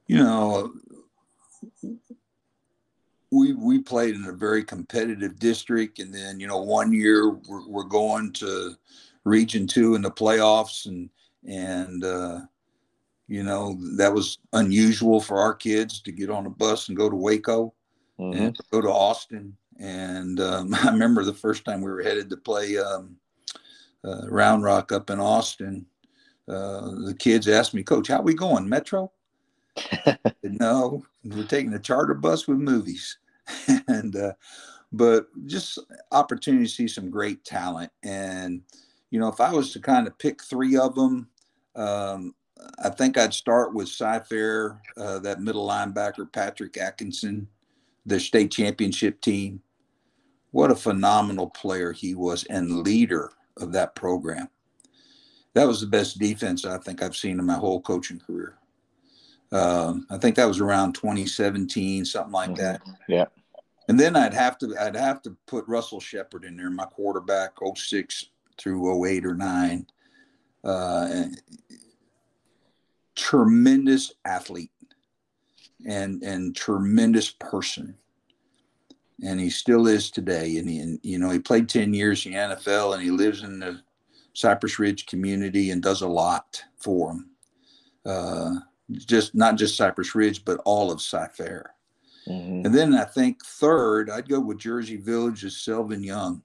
you 0.06 0.18
know, 0.18 0.72
we 3.36 3.52
we 3.52 3.78
played 3.78 4.14
in 4.14 4.24
a 4.24 4.32
very 4.32 4.64
competitive 4.64 5.38
district, 5.38 5.98
and 5.98 6.12
then 6.12 6.40
you 6.40 6.46
know 6.46 6.60
one 6.60 6.92
year 6.92 7.30
we're, 7.48 7.66
we're 7.68 7.84
going 7.84 8.32
to 8.34 8.74
Region 9.24 9.66
Two 9.66 9.94
in 9.94 10.02
the 10.02 10.10
playoffs, 10.10 10.86
and 10.86 11.10
and 11.46 12.04
uh, 12.04 12.40
you 13.28 13.42
know 13.42 13.76
that 13.96 14.12
was 14.12 14.38
unusual 14.52 15.20
for 15.20 15.38
our 15.38 15.54
kids 15.54 16.00
to 16.02 16.12
get 16.12 16.30
on 16.30 16.46
a 16.46 16.50
bus 16.50 16.88
and 16.88 16.96
go 16.96 17.10
to 17.10 17.16
Waco 17.16 17.74
mm-hmm. 18.18 18.38
and 18.38 18.56
go 18.70 18.80
to 18.80 18.88
Austin. 18.88 19.56
And 19.78 20.40
um, 20.40 20.74
I 20.82 20.90
remember 20.90 21.24
the 21.24 21.34
first 21.34 21.64
time 21.64 21.80
we 21.80 21.90
were 21.90 22.02
headed 22.02 22.30
to 22.30 22.36
play 22.36 22.78
um, 22.78 23.16
uh, 24.04 24.28
Round 24.28 24.62
Rock 24.62 24.92
up 24.92 25.10
in 25.10 25.20
Austin. 25.20 25.86
Uh, 26.48 26.90
the 27.04 27.16
kids 27.18 27.48
asked 27.48 27.74
me, 27.74 27.82
Coach, 27.82 28.08
how 28.08 28.22
we 28.22 28.32
going? 28.32 28.68
Metro? 28.68 29.10
no, 30.42 31.04
we're 31.24 31.44
taking 31.44 31.74
a 31.74 31.78
charter 31.78 32.14
bus 32.14 32.46
with 32.46 32.58
movies. 32.58 33.18
and 33.88 34.16
uh, 34.16 34.32
but 34.92 35.26
just 35.46 35.78
opportunity 36.12 36.64
to 36.64 36.70
see 36.70 36.88
some 36.88 37.10
great 37.10 37.44
talent. 37.44 37.90
And 38.02 38.62
you 39.10 39.20
know, 39.20 39.28
if 39.28 39.40
I 39.40 39.52
was 39.52 39.72
to 39.72 39.80
kind 39.80 40.06
of 40.06 40.18
pick 40.18 40.42
three 40.42 40.76
of 40.76 40.94
them, 40.94 41.28
um, 41.74 42.34
I 42.82 42.90
think 42.90 43.18
I'd 43.18 43.34
start 43.34 43.74
with 43.74 43.88
Cy-Fair, 43.88 44.80
uh, 44.96 45.18
that 45.20 45.40
middle 45.40 45.68
linebacker 45.68 46.30
Patrick 46.32 46.76
Atkinson, 46.76 47.48
the 48.04 48.18
state 48.18 48.50
championship 48.50 49.20
team. 49.20 49.62
What 50.52 50.70
a 50.70 50.76
phenomenal 50.76 51.50
player 51.50 51.92
he 51.92 52.14
was 52.14 52.44
and 52.44 52.82
leader 52.82 53.32
of 53.58 53.72
that 53.72 53.94
program. 53.94 54.48
That 55.54 55.66
was 55.66 55.80
the 55.80 55.86
best 55.86 56.18
defense 56.18 56.64
I 56.64 56.78
think 56.78 57.02
I've 57.02 57.16
seen 57.16 57.38
in 57.38 57.44
my 57.44 57.54
whole 57.54 57.80
coaching 57.80 58.20
career. 58.20 58.58
Um, 59.52 60.06
I 60.10 60.18
think 60.18 60.36
that 60.36 60.48
was 60.48 60.60
around 60.60 60.94
2017, 60.94 62.04
something 62.04 62.32
like 62.32 62.50
mm-hmm. 62.50 62.62
that. 62.62 62.82
Yeah. 63.08 63.26
And 63.88 63.98
then 63.98 64.16
I'd 64.16 64.34
have 64.34 64.58
to 64.58 64.74
I'd 64.80 64.96
have 64.96 65.22
to 65.22 65.36
put 65.46 65.68
Russell 65.68 66.00
Shepard 66.00 66.44
in 66.44 66.56
there, 66.56 66.70
my 66.70 66.86
quarterback, 66.86 67.52
06 67.74 68.26
through 68.58 69.06
08 69.06 69.24
or 69.24 69.34
9. 69.34 69.86
Uh, 70.64 71.26
tremendous 73.14 74.12
athlete 74.24 74.72
and 75.86 76.22
and 76.22 76.56
tremendous 76.56 77.30
person. 77.30 77.96
And 79.22 79.40
he 79.40 79.48
still 79.48 79.86
is 79.86 80.10
today. 80.10 80.58
And, 80.58 80.68
he, 80.68 80.78
and 80.80 81.00
you 81.02 81.18
know, 81.18 81.30
he 81.30 81.38
played 81.38 81.70
10 81.70 81.94
years 81.94 82.26
in 82.26 82.32
the 82.32 82.38
NFL 82.38 82.92
and 82.92 83.02
he 83.02 83.10
lives 83.10 83.42
in 83.42 83.60
the 83.60 83.80
Cypress 84.34 84.78
Ridge 84.78 85.06
community 85.06 85.70
and 85.70 85.82
does 85.82 86.02
a 86.02 86.06
lot 86.06 86.62
for 86.76 87.12
him. 87.12 87.30
Uh, 88.04 88.56
just 88.90 89.34
not 89.34 89.56
just 89.56 89.76
Cypress 89.76 90.14
Ridge, 90.14 90.44
but 90.44 90.60
all 90.64 90.90
of 90.90 91.02
Cy-Fair. 91.02 91.72
Mm-hmm. 92.28 92.66
And 92.66 92.74
then 92.74 92.94
I 92.94 93.04
think 93.04 93.44
third, 93.44 94.10
I'd 94.10 94.28
go 94.28 94.40
with 94.40 94.58
Jersey 94.58 94.96
Village 94.96 95.44
as 95.44 95.54
Selvin 95.54 96.04
Young. 96.04 96.42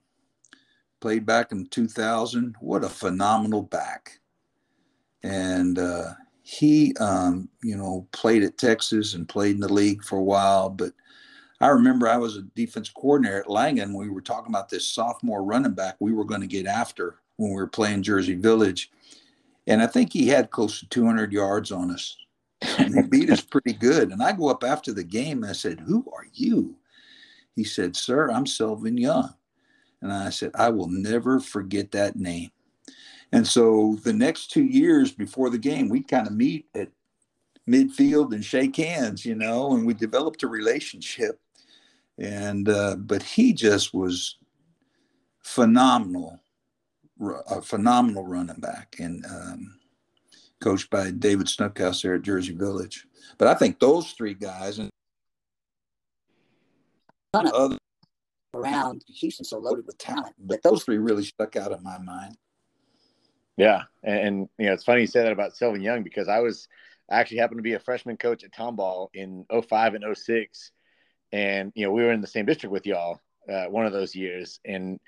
Played 1.00 1.26
back 1.26 1.50
in 1.50 1.66
2000. 1.66 2.54
What 2.60 2.84
a 2.84 2.88
phenomenal 2.88 3.62
back. 3.62 4.20
And 5.24 5.78
uh, 5.78 6.12
he, 6.42 6.94
um, 7.00 7.48
you 7.62 7.76
know, 7.76 8.06
played 8.12 8.44
at 8.44 8.58
Texas 8.58 9.14
and 9.14 9.28
played 9.28 9.56
in 9.56 9.60
the 9.60 9.72
league 9.72 10.04
for 10.04 10.18
a 10.18 10.22
while. 10.22 10.68
But 10.68 10.92
I 11.60 11.68
remember 11.68 12.08
I 12.08 12.16
was 12.16 12.36
a 12.36 12.42
defense 12.42 12.88
coordinator 12.88 13.40
at 13.40 13.50
Langham. 13.50 13.94
We 13.94 14.10
were 14.10 14.20
talking 14.20 14.52
about 14.52 14.68
this 14.68 14.88
sophomore 14.88 15.44
running 15.44 15.74
back 15.74 15.96
we 15.98 16.12
were 16.12 16.24
going 16.24 16.40
to 16.40 16.46
get 16.46 16.66
after 16.66 17.18
when 17.36 17.50
we 17.50 17.56
were 17.56 17.66
playing 17.66 18.02
Jersey 18.02 18.34
Village. 18.34 18.90
And 19.66 19.82
I 19.82 19.86
think 19.86 20.12
he 20.12 20.28
had 20.28 20.50
close 20.50 20.80
to 20.80 20.88
200 20.88 21.32
yards 21.32 21.72
on 21.72 21.90
us 21.90 22.16
he 22.78 23.02
beat 23.02 23.30
us 23.30 23.40
pretty 23.40 23.72
good. 23.72 24.10
And 24.10 24.22
I 24.22 24.32
go 24.32 24.48
up 24.48 24.64
after 24.64 24.92
the 24.92 25.04
game 25.04 25.42
and 25.42 25.50
I 25.50 25.54
said, 25.54 25.80
Who 25.80 26.04
are 26.14 26.26
you? 26.32 26.76
He 27.56 27.64
said, 27.64 27.96
Sir, 27.96 28.30
I'm 28.30 28.44
Selvin 28.44 28.98
Young. 28.98 29.34
And 30.00 30.12
I 30.12 30.30
said, 30.30 30.50
I 30.54 30.70
will 30.70 30.88
never 30.88 31.38
forget 31.40 31.92
that 31.92 32.16
name. 32.16 32.50
And 33.32 33.46
so 33.46 33.98
the 34.02 34.12
next 34.12 34.50
two 34.50 34.64
years 34.64 35.12
before 35.12 35.48
the 35.48 35.58
game, 35.58 35.88
we 35.88 36.02
kind 36.02 36.26
of 36.26 36.34
meet 36.34 36.66
at 36.74 36.88
midfield 37.68 38.34
and 38.34 38.44
shake 38.44 38.76
hands, 38.76 39.24
you 39.24 39.34
know, 39.34 39.74
and 39.74 39.86
we 39.86 39.94
developed 39.94 40.42
a 40.42 40.48
relationship. 40.48 41.40
And, 42.18 42.68
uh, 42.68 42.96
but 42.96 43.22
he 43.22 43.52
just 43.52 43.94
was 43.94 44.36
phenomenal, 45.42 46.40
a 47.48 47.62
phenomenal 47.62 48.26
running 48.26 48.60
back. 48.60 48.96
And, 48.98 49.24
um, 49.24 49.78
coached 50.62 50.90
by 50.90 51.10
David 51.10 51.46
Snookhouse 51.46 52.02
there 52.02 52.14
at 52.14 52.22
Jersey 52.22 52.54
Village. 52.54 53.06
But 53.36 53.48
I 53.48 53.54
think 53.54 53.80
those 53.80 54.12
three 54.12 54.34
guys 54.34 54.78
and 54.78 54.90
other 57.34 57.78
around 58.54 59.02
Houston 59.06 59.44
so 59.44 59.58
loaded 59.58 59.86
with 59.86 59.98
talent, 59.98 60.34
but 60.38 60.62
those 60.62 60.84
three 60.84 60.98
really 60.98 61.24
stuck 61.24 61.56
out 61.56 61.72
in 61.72 61.82
my 61.82 61.98
mind. 61.98 62.36
Yeah, 63.56 63.82
and, 64.02 64.18
and 64.18 64.48
you 64.58 64.66
know 64.66 64.74
it's 64.74 64.84
funny 64.84 65.02
you 65.02 65.06
say 65.06 65.22
that 65.22 65.32
about 65.32 65.52
Selvin 65.52 65.82
Young 65.82 66.02
because 66.02 66.28
I 66.28 66.40
was 66.40 66.68
I 67.10 67.20
actually 67.20 67.38
happened 67.38 67.58
to 67.58 67.62
be 67.62 67.74
a 67.74 67.80
freshman 67.80 68.16
coach 68.16 68.44
at 68.44 68.52
Tomball 68.52 69.08
in 69.14 69.44
05 69.50 69.94
and 69.94 70.16
06 70.16 70.70
and 71.32 71.72
you 71.74 71.84
know 71.84 71.92
we 71.92 72.02
were 72.02 72.12
in 72.12 72.20
the 72.20 72.26
same 72.26 72.46
district 72.46 72.72
with 72.72 72.86
y'all 72.86 73.20
uh, 73.50 73.64
one 73.64 73.86
of 73.86 73.92
those 73.92 74.14
years 74.14 74.60
and 74.64 75.00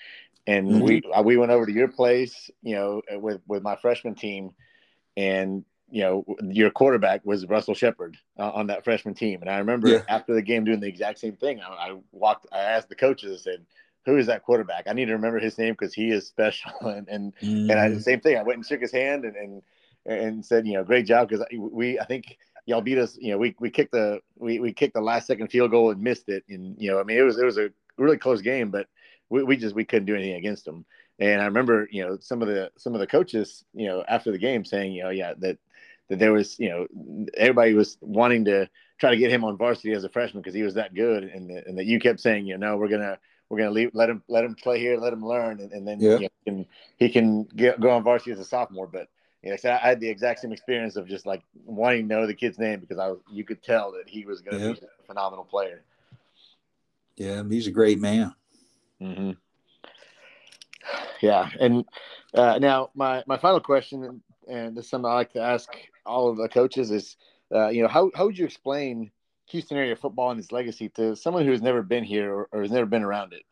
and 0.47 0.69
mm-hmm. 0.69 0.81
we 0.81 1.03
we 1.25 1.37
went 1.37 1.53
over 1.53 1.67
to 1.67 1.73
your 1.73 1.89
place 1.89 2.51
you 2.63 2.75
know 2.75 3.03
with 3.13 3.41
with 3.47 3.63
my 3.63 3.77
freshman 3.77 4.15
team 4.15 4.51
and 5.17 5.65
you 5.91 6.03
know 6.03 6.25
your 6.49 6.71
quarterback 6.71 7.25
was 7.25 7.47
Russell 7.47 7.75
Shepard 7.75 8.17
uh, 8.39 8.51
on 8.51 8.67
that 8.69 8.85
freshman 8.85 9.15
team. 9.15 9.41
And 9.41 9.51
I 9.51 9.59
remember 9.59 9.89
yeah. 9.89 10.03
after 10.09 10.35
the 10.35 10.43
game 10.43 10.65
doing 10.65 10.81
the 10.81 10.89
exact 10.89 11.19
same 11.19 11.37
thing. 11.37 11.61
I, 11.61 11.69
I, 11.69 11.97
walked, 12.13 12.47
I 12.53 12.59
asked 12.59 12.89
the 12.89 12.95
coaches, 12.95 13.41
I 13.41 13.43
said, 13.51 13.67
"Who 14.07 14.17
is 14.17 14.27
that 14.27 14.43
quarterback? 14.43 14.85
I 14.87 14.93
need 14.93 15.07
to 15.07 15.13
remember 15.13 15.39
his 15.39 15.59
name 15.59 15.75
because 15.75 15.95
he 15.95 16.11
is 16.11 16.27
special." 16.27 16.73
And 16.83 17.09
and 17.09 17.35
mm. 17.43 17.71
and 17.71 17.79
I 17.79 17.89
the 17.89 18.01
same 18.01 18.21
thing. 18.21 18.39
I 18.39 18.43
went 18.43 18.59
and 18.59 18.67
shook 18.67 18.81
his 18.81 18.93
hand 18.93 19.25
and 19.25 19.37
and 19.37 19.63
and 20.07 20.45
said, 20.45 20.67
"You 20.67 20.75
know, 20.75 20.85
great 20.85 21.07
job," 21.07 21.29
because 21.29 21.47
we 21.53 21.99
I 21.99 22.05
think 22.05 22.39
y'all 22.67 22.81
beat 22.81 22.99
us. 22.99 23.17
You 23.21 23.33
know, 23.33 23.39
we 23.39 23.55
we 23.61 23.71
kicked 23.71 23.93
the 23.93 24.21
we 24.37 24.59
we 24.59 24.73
kicked 24.73 24.95
the 24.95 25.01
last 25.01 25.27
second 25.27 25.49
field 25.49 25.71
goal 25.71 25.91
and 25.91 26.01
missed 26.01 26.29
it. 26.29 26.45
And 26.49 26.77
you 26.79 26.91
know, 26.91 27.01
I 27.01 27.05
mean, 27.05 27.19
it 27.19 27.23
was 27.23 27.39
it 27.39 27.45
was 27.45 27.59
a 27.59 27.71
really 27.99 28.19
close 28.19 28.43
game, 28.43 28.71
but 28.71 28.89
we, 29.29 29.43
we 29.43 29.57
just 29.57 29.75
we 29.75 29.85
couldn't 29.85 30.07
do 30.07 30.15
anything 30.15 30.35
against 30.35 30.65
them. 30.65 30.85
And 31.19 31.41
I 31.41 31.45
remember, 31.45 31.89
you 31.91 32.05
know, 32.05 32.19
some 32.21 32.43
of 32.43 32.49
the 32.49 32.71
some 32.77 32.95
of 32.95 33.01
the 33.01 33.07
coaches, 33.07 33.65
you 33.73 33.87
know, 33.87 34.05
after 34.07 34.33
the 34.33 34.39
game 34.39 34.65
saying, 34.65 34.93
you 34.93 35.05
know, 35.05 35.11
yeah, 35.11 35.35
that 35.39 35.59
that 36.09 36.19
there 36.19 36.33
was, 36.33 36.59
you 36.59 36.69
know, 36.69 37.29
everybody 37.37 37.75
was 37.75 37.97
wanting 38.01 38.45
to 38.47 38.69
try 38.99 39.11
to 39.11 39.17
get 39.17 39.31
him 39.31 39.45
on 39.45 39.57
varsity 39.57 39.93
as 39.93 40.05
a 40.05 40.09
freshman 40.09 40.43
because 40.43 40.55
he 40.55 40.63
was 40.63 40.75
that 40.75 40.95
good, 40.95 41.25
and, 41.25 41.49
the, 41.49 41.67
and 41.67 41.79
that 41.79 41.87
you 41.87 42.01
kept 42.01 42.21
saying, 42.21 42.47
you 42.47 42.59
know, 42.59 42.77
we're 42.77 42.89
gonna 42.89 43.19
we're 43.49 43.59
gonna 43.59 43.71
leave, 43.71 43.91
let 43.95 44.11
him 44.11 44.23
let 44.29 44.45
him 44.45 44.55
play 44.55 44.79
here, 44.79 44.97
let 44.97 45.13
him 45.13 45.25
learn, 45.25 45.61
and, 45.61 45.73
and 45.73 45.87
then 45.87 46.01
yeah. 46.01 46.17
you 46.17 46.21
know, 46.21 46.29
he 46.45 46.51
can 46.51 46.67
he 46.97 47.09
can 47.09 47.45
get, 47.45 47.81
go 47.81 47.91
on 47.91 48.03
varsity 48.03 48.33
as 48.33 48.41
a 48.41 48.45
sophomore. 48.45 48.89
But 48.89 49.09
you 49.43 49.51
know, 49.51 49.57
I 49.71 49.77
had 49.77 50.01
the 50.01 50.09
exact 50.09 50.41
same 50.41 50.53
experience 50.53 50.97
of 50.97 51.07
just 51.07 51.27
like 51.27 51.43
wanting 51.65 52.09
to 52.09 52.15
know 52.15 52.27
the 52.27 52.35
kid's 52.35 52.59
name 52.59 52.81
because 52.81 52.99
I 52.99 53.09
was 53.09 53.21
you 53.31 53.45
could 53.45 53.63
tell 53.63 53.93
that 53.93 54.09
he 54.09 54.25
was 54.25 54.41
going 54.41 54.59
to 54.59 54.67
yeah. 54.67 54.73
be 54.73 54.81
a 54.81 55.07
phenomenal 55.07 55.45
player. 55.45 55.83
Yeah, 57.17 57.43
he's 57.49 57.67
a 57.67 57.71
great 57.71 58.01
man. 58.01 58.35
Mm-hmm. 59.01 59.33
Yeah, 61.25 61.49
and 61.59 61.87
uh, 62.35 62.59
now 62.59 62.91
my 62.95 63.25
my 63.27 63.39
final 63.39 63.59
question, 63.59 64.21
and 64.47 64.77
this 64.77 64.85
is 64.85 64.91
something 64.91 65.11
I 65.11 65.15
like 65.15 65.33
to 65.33 65.41
ask 65.41 65.71
all 66.05 66.29
of 66.29 66.37
the 66.37 66.51
coaches 66.51 66.91
is, 66.91 67.17
uh, 67.51 67.69
you 67.69 67.81
know, 67.81 67.89
how 67.89 68.11
how 68.15 68.27
would 68.27 68.37
you 68.37 68.45
explain 68.45 69.11
Houston 69.49 69.79
area 69.79 69.97
football 69.97 70.33
and 70.33 70.39
its 70.39 70.53
legacy 70.53 70.91
to 70.91 71.17
someone 71.17 71.47
who 71.47 71.53
has 71.53 71.63
never 71.63 71.83
been 71.83 72.05
here 72.05 72.31
or, 72.31 72.49
or 72.53 72.61
has 72.61 72.71
never 72.71 72.85
been 72.85 73.03
around 73.03 73.33
it? 73.33 73.43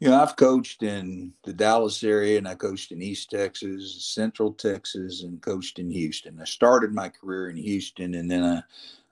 You 0.00 0.08
know, 0.08 0.22
I've 0.22 0.36
coached 0.36 0.82
in 0.82 1.34
the 1.44 1.52
Dallas 1.52 2.02
area 2.02 2.38
and 2.38 2.48
I 2.48 2.54
coached 2.54 2.90
in 2.90 3.02
East 3.02 3.30
Texas, 3.30 4.02
Central 4.02 4.54
Texas, 4.54 5.24
and 5.24 5.42
coached 5.42 5.78
in 5.78 5.90
Houston. 5.90 6.40
I 6.40 6.44
started 6.44 6.94
my 6.94 7.10
career 7.10 7.50
in 7.50 7.56
Houston 7.56 8.14
and 8.14 8.30
then 8.30 8.42
I, 8.42 8.62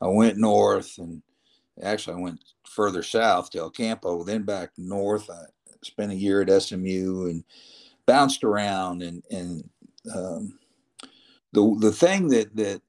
I 0.01 0.09
went 0.09 0.39
north 0.39 0.97
and 0.97 1.21
actually 1.83 2.17
I 2.17 2.21
went 2.21 2.41
further 2.65 3.03
south 3.03 3.51
to 3.51 3.59
El 3.59 3.71
Campo, 3.71 4.25
then 4.25 4.45
back 4.45 4.71
north. 4.79 5.29
I 5.29 5.45
spent 5.87 6.13
a 6.13 6.17
year 6.17 6.43
at 6.43 6.63
SMU 6.63 7.27
and 7.27 7.45
bounced 8.07 8.45
around 8.45 9.03
and, 9.03 9.23
and 9.31 9.69
um, 10.15 10.59
the, 11.53 11.77
the 11.81 11.93
thing 11.93 12.29
that, 12.29 12.55
that 12.57 12.83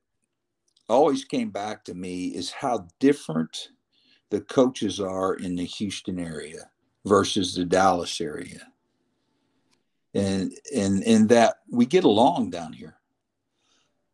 always 0.89 1.23
came 1.25 1.49
back 1.49 1.83
to 1.85 1.93
me 1.93 2.27
is 2.27 2.51
how 2.51 2.87
different 2.99 3.69
the 4.29 4.41
coaches 4.41 4.99
are 4.99 5.35
in 5.35 5.55
the 5.55 5.65
Houston 5.65 6.19
area 6.19 6.69
versus 7.05 7.55
the 7.55 7.65
Dallas 7.65 8.19
area. 8.19 8.61
And 10.13 10.53
and 10.75 11.03
and 11.03 11.29
that 11.29 11.57
we 11.69 11.85
get 11.85 12.03
along 12.03 12.49
down 12.49 12.73
here. 12.73 12.95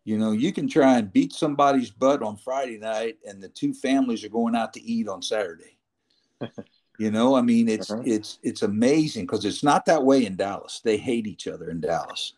You 0.03 0.17
know, 0.17 0.31
you 0.31 0.51
can 0.51 0.67
try 0.67 0.97
and 0.97 1.13
beat 1.13 1.31
somebody's 1.31 1.91
butt 1.91 2.21
on 2.21 2.35
Friday 2.35 2.77
night 2.77 3.17
and 3.25 3.41
the 3.41 3.47
two 3.47 3.73
families 3.73 4.23
are 4.23 4.29
going 4.29 4.55
out 4.55 4.73
to 4.73 4.83
eat 4.83 5.07
on 5.07 5.21
Saturday. 5.21 5.77
you 7.03 7.11
know, 7.11 7.35
I 7.35 7.41
mean 7.41 7.67
it's 7.67 7.91
uh-huh. 7.91 8.03
it's 8.05 8.39
it's 8.43 8.61
amazing 8.61 9.25
because 9.25 9.43
it's 9.43 9.61
not 9.61 9.85
that 9.87 10.05
way 10.05 10.25
in 10.25 10.37
Dallas. 10.37 10.79
They 10.81 10.95
hate 10.95 11.27
each 11.27 11.49
other 11.49 11.69
in 11.69 11.81
Dallas. 11.81 12.31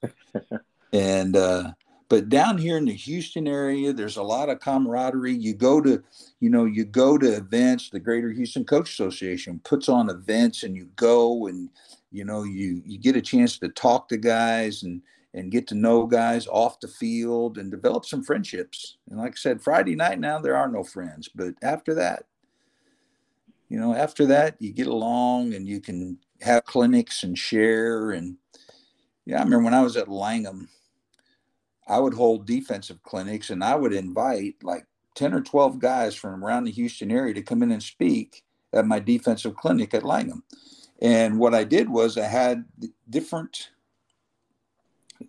and 0.92 1.36
uh 1.36 1.74
but 2.10 2.30
down 2.30 2.58
here 2.58 2.78
in 2.78 2.86
the 2.86 2.94
Houston 2.94 3.48
area, 3.48 3.94
there's 3.94 4.18
a 4.18 4.24
lot 4.24 4.50
of 4.50 4.60
camaraderie. 4.60 5.34
You 5.34 5.54
go 5.54 5.82
to, 5.82 6.04
you 6.40 6.50
know, 6.50 6.66
you 6.66 6.84
go 6.84 7.18
to 7.18 7.36
events. 7.36 7.90
The 7.92 8.00
Greater 8.00 8.32
Houston 8.32 8.64
Coach 8.66 8.90
Association 8.90 9.60
puts 9.64 9.88
on 9.88 10.10
events, 10.10 10.64
and 10.64 10.76
you 10.76 10.86
go 10.96 11.46
and 11.46 11.70
you 12.12 12.26
know 12.26 12.42
you 12.42 12.82
you 12.86 12.98
get 12.98 13.16
a 13.16 13.22
chance 13.22 13.60
to 13.60 13.70
talk 13.70 14.08
to 14.10 14.18
guys 14.18 14.82
and 14.82 15.04
and 15.36 15.52
get 15.52 15.68
to 15.68 15.76
know 15.76 16.08
guys 16.08 16.48
off 16.48 16.80
the 16.80 16.88
field 16.88 17.60
and 17.60 17.70
develop 17.70 18.04
some 18.04 18.24
friendships. 18.24 18.98
And 19.12 19.20
like 19.20 19.34
I 19.34 19.36
said, 19.36 19.62
Friday 19.62 19.96
night 19.96 20.20
now 20.20 20.40
there 20.40 20.56
are 20.56 20.70
no 20.70 20.84
friends, 20.84 21.30
but 21.36 21.54
after 21.62 21.94
that, 21.96 22.26
you 23.70 23.80
know, 23.80 23.94
after 23.94 24.26
that 24.28 24.56
you 24.60 24.72
get 24.72 24.88
along 24.88 25.54
and 25.54 25.68
you 25.68 25.82
can 25.82 26.18
have 26.42 26.66
clinics 26.66 27.24
and 27.24 27.38
share 27.38 28.12
and 28.12 28.38
yeah, 29.26 29.38
I 29.40 29.44
remember 29.44 29.66
when 29.66 29.74
I 29.74 29.82
was 29.82 29.98
at 29.98 30.08
Langham 30.08 30.70
I 31.88 32.00
would 32.00 32.14
hold 32.14 32.48
defensive 32.48 33.02
clinics 33.04 33.50
and 33.50 33.64
I 33.64 33.76
would 33.76 33.94
invite 33.94 34.56
like 34.64 34.86
10 35.16 35.34
or 35.34 35.42
12 35.42 35.80
guys 35.80 36.16
from 36.16 36.44
around 36.44 36.66
the 36.66 36.72
Houston 36.72 37.12
area 37.12 37.34
to 37.34 37.42
come 37.42 37.64
in 37.64 37.72
and 37.72 37.84
speak 37.84 38.44
at 38.74 38.88
my 38.88 39.00
defensive 39.00 39.56
clinic 39.56 39.94
at 39.94 40.04
Langham. 40.04 40.44
And 41.02 41.40
what 41.40 41.54
I 41.54 41.64
did 41.64 41.90
was 41.90 42.18
I 42.18 42.26
had 42.26 42.66
different 43.10 43.70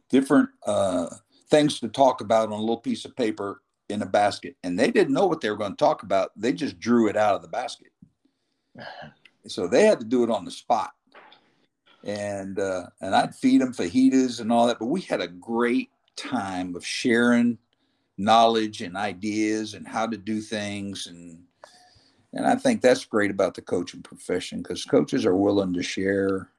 different 0.08 0.48
uh, 0.66 1.06
things 1.48 1.78
to 1.80 1.88
talk 1.88 2.20
about 2.20 2.48
on 2.48 2.54
a 2.54 2.60
little 2.60 2.78
piece 2.78 3.04
of 3.04 3.14
paper 3.14 3.62
in 3.88 4.02
a 4.02 4.06
basket. 4.06 4.56
And 4.64 4.78
they 4.78 4.90
didn't 4.90 5.14
know 5.14 5.26
what 5.26 5.40
they 5.40 5.50
were 5.50 5.56
going 5.56 5.72
to 5.72 5.76
talk 5.76 6.02
about. 6.02 6.32
They 6.36 6.52
just 6.52 6.80
drew 6.80 7.08
it 7.08 7.16
out 7.16 7.36
of 7.36 7.42
the 7.42 7.48
basket. 7.48 7.92
So 9.46 9.66
they 9.66 9.84
had 9.84 10.00
to 10.00 10.04
do 10.04 10.24
it 10.24 10.30
on 10.30 10.44
the 10.44 10.50
spot. 10.50 10.92
And 12.04 12.58
uh, 12.58 12.86
and 13.00 13.14
I'd 13.14 13.34
feed 13.34 13.60
them 13.60 13.72
fajitas 13.72 14.40
and 14.40 14.52
all 14.52 14.66
that. 14.66 14.78
But 14.78 14.86
we 14.86 15.00
had 15.00 15.20
a 15.20 15.28
great 15.28 15.90
time 16.16 16.74
of 16.76 16.86
sharing 16.86 17.58
knowledge 18.18 18.80
and 18.80 18.96
ideas 18.96 19.74
and 19.74 19.86
how 19.86 20.06
to 20.06 20.16
do 20.16 20.40
things 20.40 21.06
and 21.06 21.46
and 22.36 22.46
I 22.46 22.54
think 22.56 22.82
that's 22.82 23.04
great 23.06 23.30
about 23.30 23.54
the 23.54 23.62
coaching 23.62 24.02
profession 24.02 24.58
because 24.58 24.84
coaches 24.84 25.24
are 25.24 25.34
willing 25.34 25.72
to 25.72 25.82
share. 25.82 26.50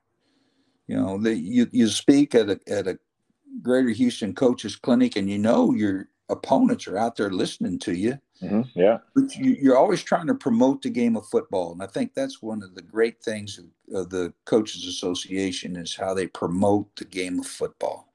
You 0.87 0.95
know, 0.95 1.21
the, 1.21 1.35
you 1.35 1.67
you 1.71 1.87
speak 1.87 2.33
at 2.33 2.49
a 2.49 2.59
at 2.67 2.87
a 2.87 2.97
Greater 3.61 3.89
Houston 3.89 4.33
Coaches 4.33 4.75
Clinic, 4.75 5.15
and 5.15 5.29
you 5.29 5.37
know 5.37 5.73
your 5.73 6.09
opponents 6.29 6.87
are 6.87 6.97
out 6.97 7.15
there 7.15 7.29
listening 7.29 7.77
to 7.79 7.93
you. 7.93 8.17
Mm-hmm. 8.41 8.79
Yeah, 8.79 8.99
but 9.15 9.35
you, 9.35 9.71
are 9.73 9.77
always 9.77 10.03
trying 10.03 10.27
to 10.27 10.35
promote 10.35 10.83
the 10.83 10.89
game 10.89 11.17
of 11.17 11.27
football, 11.27 11.71
and 11.71 11.81
I 11.81 11.87
think 11.87 12.13
that's 12.13 12.41
one 12.41 12.61
of 12.61 12.75
the 12.75 12.81
great 12.81 13.21
things 13.21 13.59
of, 13.59 13.65
the 14.09 14.33
Coaches 14.45 14.85
Association 14.85 15.75
is 15.77 15.95
how 15.95 16.13
they 16.13 16.27
promote 16.27 16.93
the 16.97 17.05
game 17.05 17.39
of 17.39 17.47
football 17.47 18.07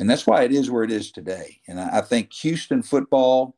and 0.00 0.08
that's 0.08 0.26
why 0.26 0.44
it 0.44 0.50
is 0.50 0.70
where 0.70 0.82
it 0.82 0.90
is 0.90 1.12
today. 1.12 1.60
And 1.68 1.78
I, 1.78 1.98
I 1.98 2.00
think 2.00 2.32
Houston 2.32 2.82
football 2.82 3.54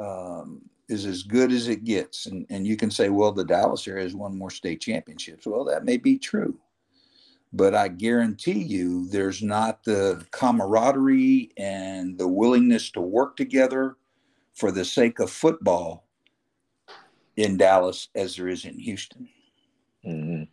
um, 0.00 0.62
is 0.88 1.06
as 1.06 1.22
good 1.22 1.52
as 1.52 1.68
it 1.68 1.84
gets. 1.84 2.26
And, 2.26 2.44
and 2.50 2.66
you 2.66 2.76
can 2.76 2.90
say, 2.90 3.08
well, 3.08 3.30
the 3.30 3.44
Dallas 3.44 3.86
area 3.86 4.02
has 4.02 4.12
won 4.12 4.36
more 4.36 4.50
state 4.50 4.80
championships. 4.80 5.46
Well, 5.46 5.64
that 5.66 5.84
may 5.84 5.96
be 5.96 6.18
true. 6.18 6.58
But 7.52 7.76
I 7.76 7.86
guarantee 7.86 8.64
you, 8.64 9.08
there's 9.10 9.44
not 9.44 9.84
the 9.84 10.26
camaraderie 10.32 11.52
and 11.56 12.18
the 12.18 12.26
willingness 12.26 12.90
to 12.90 13.00
work 13.00 13.36
together 13.36 13.96
for 14.56 14.72
the 14.72 14.84
sake 14.84 15.18
of 15.18 15.30
football 15.30 16.06
in 17.36 17.56
Dallas 17.56 18.08
as 18.14 18.36
there 18.36 18.48
is 18.48 18.64
in 18.64 18.78
Houston. 18.78 19.28
Mm-hmm. 20.04 20.44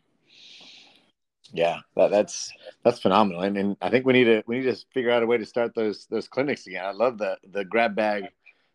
Yeah, 1.53 1.79
that, 1.95 2.11
that's 2.11 2.51
that's 2.83 2.99
phenomenal. 2.99 3.41
I 3.41 3.49
mean, 3.49 3.77
I 3.79 3.89
think 3.89 4.05
we 4.05 4.13
need 4.13 4.23
to 4.25 4.43
we 4.47 4.59
need 4.59 4.75
to 4.75 4.85
figure 4.91 5.11
out 5.11 5.23
a 5.23 5.27
way 5.27 5.37
to 5.37 5.45
start 5.45 5.75
those 5.75 6.07
those 6.07 6.27
clinics 6.27 6.65
again. 6.67 6.83
I 6.83 6.91
love 6.91 7.17
the 7.17 7.37
the 7.51 7.63
grab 7.63 7.95
bag, 7.95 8.25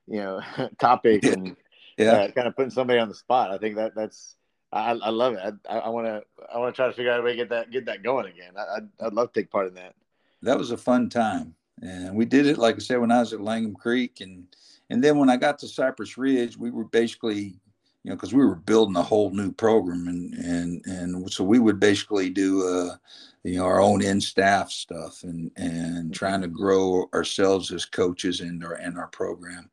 you 0.07 0.21
know, 0.21 0.41
topic 0.79 1.25
and 1.25 1.57
yeah, 1.99 2.13
uh, 2.13 2.31
kind 2.31 2.47
of 2.47 2.55
putting 2.55 2.71
somebody 2.71 3.01
on 3.01 3.09
the 3.09 3.15
spot. 3.17 3.51
I 3.51 3.59
think 3.59 3.77
that 3.77 3.97
that's 3.97 4.37
I, 4.73 4.93
I 4.93 5.11
love 5.11 5.35
it. 5.35 5.55
I 5.69 5.89
want 5.89 6.07
to 6.07 6.23
I 6.55 6.59
want 6.59 6.75
to 6.75 6.77
try 6.77 6.87
to 6.87 6.93
figure 6.93 7.11
out 7.11 7.21
a 7.21 7.23
way 7.23 7.33
to 7.33 7.37
get 7.37 7.49
that 7.51 7.71
get 7.71 7.87
that 7.87 8.05
going 8.05 8.27
again. 8.27 8.53
I, 8.57 8.77
I'd, 8.77 9.07
I'd 9.07 9.13
love 9.13 9.33
to 9.33 9.41
take 9.41 9.51
part 9.51 9.67
in 9.67 9.75
that. 9.75 9.95
That 10.43 10.57
was 10.57 10.71
a 10.71 10.77
fun 10.77 11.09
time, 11.09 11.57
and 11.83 12.15
we 12.15 12.27
did 12.27 12.47
it 12.47 12.59
like 12.59 12.77
I 12.77 12.79
said 12.79 13.01
when 13.01 13.11
I 13.11 13.19
was 13.19 13.33
at 13.33 13.41
Langham 13.41 13.75
Creek, 13.75 14.21
and 14.21 14.47
and 14.91 15.03
then 15.03 15.19
when 15.19 15.31
I 15.31 15.37
got 15.37 15.59
to 15.61 15.69
Cypress 15.69 16.17
Ridge, 16.17 16.57
we 16.57 16.71
were 16.71 16.85
basically 16.85 17.61
you 18.05 18.11
know, 18.11 18.17
because 18.17 18.33
we 18.33 18.45
were 18.45 18.55
building 18.55 18.97
a 18.97 19.03
whole 19.03 19.31
new 19.31 19.53
program, 19.53 20.07
and 20.09 20.33
and 20.35 20.83
and 20.87 21.33
so 21.33 21.45
we 21.45 21.59
would 21.59 21.81
basically 21.81 22.31
do, 22.31 22.67
uh, 22.67 22.97
you 23.43 23.57
know, 23.57 23.65
our 23.65 23.81
own 23.81 24.03
in 24.03 24.21
staff 24.21 24.71
stuff, 24.71 25.25
and 25.25 25.51
and 25.57 26.15
trying 26.15 26.41
to 26.41 26.49
grow 26.49 27.09
ourselves 27.13 27.73
as 27.73 27.85
coaches 27.85 28.41
in 28.41 28.63
our 28.65 28.79
in 28.79 28.97
our 28.97 29.09
program. 29.09 29.69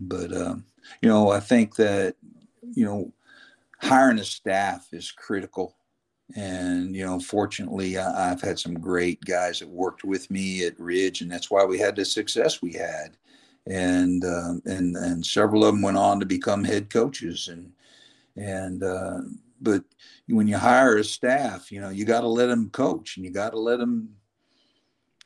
But 0.00 0.34
um, 0.34 0.64
you 1.02 1.08
know, 1.08 1.30
I 1.30 1.40
think 1.40 1.76
that 1.76 2.16
you 2.62 2.84
know, 2.84 3.12
hiring 3.78 4.18
a 4.18 4.24
staff 4.24 4.88
is 4.92 5.12
critical. 5.12 5.76
And 6.36 6.94
you 6.94 7.04
know, 7.04 7.20
fortunately, 7.20 7.98
I, 7.98 8.28
have 8.28 8.40
had 8.40 8.58
some 8.58 8.74
great 8.74 9.20
guys 9.24 9.58
that 9.58 9.68
worked 9.68 10.04
with 10.04 10.30
me 10.30 10.64
at 10.64 10.78
Ridge, 10.78 11.20
and 11.20 11.30
that's 11.30 11.50
why 11.50 11.64
we 11.64 11.78
had 11.78 11.96
the 11.96 12.04
success 12.04 12.62
we 12.62 12.72
had 12.72 13.16
and 13.66 14.24
uh, 14.24 14.54
and 14.64 14.96
and 14.96 15.24
several 15.24 15.64
of 15.64 15.74
them 15.74 15.82
went 15.82 15.96
on 15.96 16.20
to 16.20 16.26
become 16.26 16.64
head 16.64 16.90
coaches 16.90 17.48
and 17.48 17.72
and 18.36 18.82
uh, 18.82 19.20
but 19.60 19.84
when 20.28 20.48
you 20.48 20.56
hire 20.56 20.96
a 20.96 21.04
staff 21.04 21.70
you 21.70 21.80
know 21.80 21.90
you 21.90 22.04
got 22.04 22.22
to 22.22 22.28
let 22.28 22.46
them 22.46 22.70
coach 22.70 23.16
and 23.16 23.24
you 23.24 23.30
got 23.30 23.50
to 23.50 23.58
let 23.58 23.78
them 23.78 24.14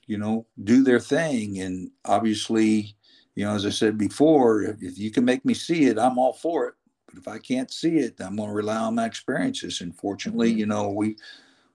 you 0.07 0.19
know 0.19 0.47
do 0.63 0.83
their 0.83 1.01
thing. 1.01 1.61
And 1.61 1.91
obviously 2.05 2.97
you 3.35 3.45
know 3.45 3.55
as 3.55 3.67
i 3.67 3.71
said 3.71 3.99
before 3.99 4.63
if, 4.63 4.83
if 4.83 4.99
you 4.99 5.11
can 5.11 5.25
make 5.25 5.45
me 5.45 5.55
see 5.55 5.87
it 5.87 5.99
i'm 5.99 6.19
all 6.19 6.33
for 6.33 6.69
it. 6.69 6.75
But 7.07 7.19
if 7.19 7.29
i 7.29 7.39
can't 7.39 7.71
see 7.71 7.99
it 7.99 8.21
i'm 8.21 8.37
going 8.37 8.49
to 8.49 8.55
rely 8.55 8.77
on 8.77 8.97
my 8.97 9.07
experiences. 9.07 9.81
And 9.81 9.97
fortunately 9.97 10.51
mm-hmm. 10.51 10.59
you 10.59 10.67
know 10.67 10.91
we 10.91 11.17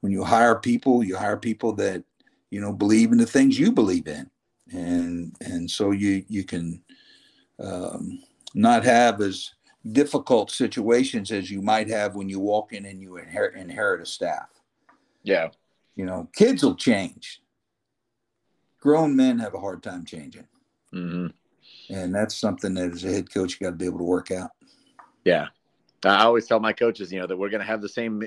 when 0.02 0.12
you 0.12 0.24
hire 0.24 0.56
people 0.56 1.04
you 1.04 1.18
hire 1.18 1.38
people 1.38 1.74
that 1.74 2.04
you 2.50 2.62
know 2.62 2.74
believe 2.74 3.12
in 3.12 3.18
the 3.18 3.26
things 3.26 3.60
you 3.60 3.72
believe 3.72 4.08
in 4.08 4.30
and 4.72 5.36
and 5.42 5.70
so 5.70 5.92
you 5.92 6.24
you 6.28 6.44
can 6.44 6.82
um, 7.60 8.22
not 8.54 8.84
have 8.84 9.22
as 9.22 9.54
difficult 9.92 10.52
situations 10.52 11.32
as 11.32 11.50
you 11.50 11.62
might 11.62 11.90
have 11.90 12.16
when 12.16 12.30
you 12.30 12.40
walk 12.40 12.74
in 12.74 12.86
and 12.86 13.02
you 13.02 13.18
inherit, 13.18 13.56
inherit 13.56 14.02
a 14.02 14.06
staff. 14.06 14.50
Yeah. 15.24 15.50
You 15.96 16.06
know, 16.06 16.30
kids 16.36 16.64
will 16.64 16.76
change. 16.76 17.42
Grown 18.80 19.16
men 19.16 19.40
have 19.40 19.54
a 19.54 19.60
hard 19.60 19.84
time 19.84 20.06
changing. 20.06 20.48
Mm-hmm. 20.94 21.28
And 21.94 22.16
that's 22.16 22.36
something 22.36 22.74
that 22.76 22.92
as 22.92 23.04
a 23.04 23.12
head 23.12 23.32
coach, 23.32 23.58
you 23.60 23.66
got 23.66 23.72
to 23.72 23.76
be 23.78 23.86
able 23.86 24.00
to 24.00 24.06
work 24.06 24.32
out. 24.32 24.52
Yeah. 25.26 25.48
I 26.04 26.24
always 26.24 26.48
tell 26.48 26.60
my 26.60 26.74
coaches, 26.74 27.12
you 27.12 27.20
know, 27.20 27.28
that 27.28 27.38
we're 27.38 27.50
going 27.50 27.62
to 27.62 27.68
have 27.68 27.82
the 27.82 27.90
same 27.90 28.24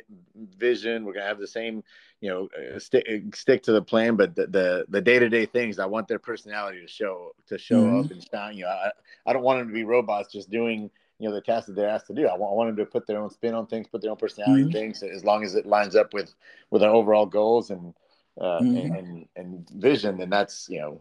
vision. 0.57 1.05
We're 1.05 1.13
going 1.13 1.25
to 1.25 1.29
have 1.29 1.39
the 1.39 1.47
same, 1.47 1.83
you 2.21 2.31
know, 2.31 2.49
uh, 2.75 2.79
stick 2.79 3.07
stick 3.35 3.63
to 3.65 3.73
the 3.73 3.83
plan. 3.83 4.17
But 4.17 4.35
the 4.35 4.85
the 4.89 5.01
day 5.01 5.19
to 5.19 5.29
day 5.29 5.47
things, 5.47 5.79
I 5.79 5.87
want 5.87 6.09
their 6.09 6.19
personality 6.19 6.81
to 6.81 6.89
show 6.89 7.35
to 7.49 7.59
show 7.59 7.83
mm-hmm. 7.83 8.01
up 8.01 8.11
and 8.11 8.27
shine. 8.31 8.57
You 8.57 8.65
know, 8.65 8.71
I, 8.71 8.91
I 9.27 9.33
don't 9.33 9.43
want 9.43 9.61
them 9.61 9.69
to 9.69 9.75
be 9.75 9.85
robots 9.85 10.33
just 10.33 10.51
doing 10.51 10.91
you 11.19 11.29
know 11.29 11.35
the 11.35 11.41
tasks 11.41 11.69
that 11.69 11.77
they're 11.77 11.89
asked 11.89 12.09
to 12.09 12.15
do. 12.15 12.27
I 12.27 12.37
want, 12.37 12.53
I 12.53 12.55
want 12.57 12.69
them 12.77 12.85
to 12.85 12.91
put 12.91 13.07
their 13.07 13.19
own 13.19 13.31
spin 13.31 13.55
on 13.55 13.67
things, 13.67 13.87
put 13.87 14.03
their 14.03 14.11
own 14.11 14.17
personality 14.17 14.65
mm-hmm. 14.65 14.73
things, 14.73 15.03
as 15.03 15.25
long 15.25 15.45
as 15.45 15.55
it 15.55 15.67
lines 15.67 15.95
up 15.95 16.13
with 16.13 16.35
with 16.71 16.83
our 16.83 16.91
overall 16.91 17.27
goals 17.27 17.71
and 17.71 17.95
uh, 18.41 18.59
mm-hmm. 18.61 18.95
and, 18.95 19.29
and 19.37 19.71
vision. 19.71 20.19
Then 20.19 20.31
that's 20.31 20.69
you 20.69 20.81
know 20.81 21.01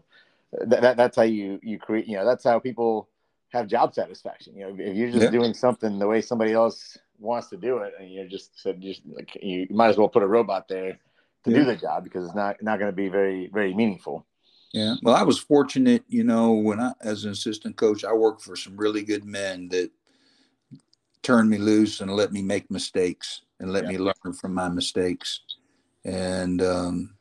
that, 0.52 0.80
that, 0.80 0.96
that's 0.96 1.16
how 1.16 1.22
you 1.22 1.58
you 1.62 1.78
create. 1.78 2.06
You 2.06 2.18
know 2.18 2.24
that's 2.24 2.44
how 2.44 2.58
people 2.58 3.08
have 3.52 3.66
job 3.66 3.94
satisfaction. 3.94 4.56
You 4.56 4.64
know, 4.64 4.76
if 4.78 4.96
you're 4.96 5.10
just 5.10 5.22
yeah. 5.24 5.30
doing 5.30 5.54
something 5.54 5.98
the 5.98 6.06
way 6.06 6.20
somebody 6.20 6.52
else 6.52 6.96
wants 7.18 7.48
to 7.48 7.56
do 7.56 7.78
it, 7.78 7.92
and 7.98 8.10
you're 8.10 8.26
just 8.26 8.60
said 8.60 8.80
just 8.80 9.02
like 9.06 9.36
you 9.40 9.66
might 9.70 9.88
as 9.88 9.96
well 9.96 10.08
put 10.08 10.22
a 10.22 10.26
robot 10.26 10.68
there 10.68 10.98
to 11.44 11.50
yeah. 11.50 11.58
do 11.58 11.64
the 11.64 11.76
job 11.76 12.04
because 12.04 12.24
it's 12.24 12.34
not 12.34 12.56
not 12.62 12.78
going 12.78 12.90
to 12.90 12.96
be 12.96 13.08
very 13.08 13.48
very 13.52 13.74
meaningful. 13.74 14.26
Yeah. 14.72 14.94
Well, 15.02 15.14
I 15.14 15.22
was 15.22 15.38
fortunate, 15.38 16.02
you 16.08 16.24
know, 16.24 16.52
when 16.52 16.80
I 16.80 16.92
as 17.02 17.24
an 17.24 17.32
assistant 17.32 17.76
coach, 17.76 18.04
I 18.04 18.12
worked 18.12 18.42
for 18.42 18.56
some 18.56 18.76
really 18.76 19.02
good 19.02 19.24
men 19.24 19.68
that 19.68 19.90
turned 21.22 21.50
me 21.50 21.58
loose 21.58 22.00
and 22.00 22.10
let 22.10 22.32
me 22.32 22.42
make 22.42 22.70
mistakes 22.70 23.42
and 23.60 23.70
let 23.70 23.84
yeah. 23.84 23.90
me 23.90 23.98
learn 23.98 24.32
from 24.40 24.54
my 24.54 24.68
mistakes. 24.68 25.40
And 26.04 26.62
um, 26.62 27.14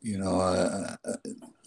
you 0.00 0.18
know, 0.18 0.40
uh, 0.40 0.96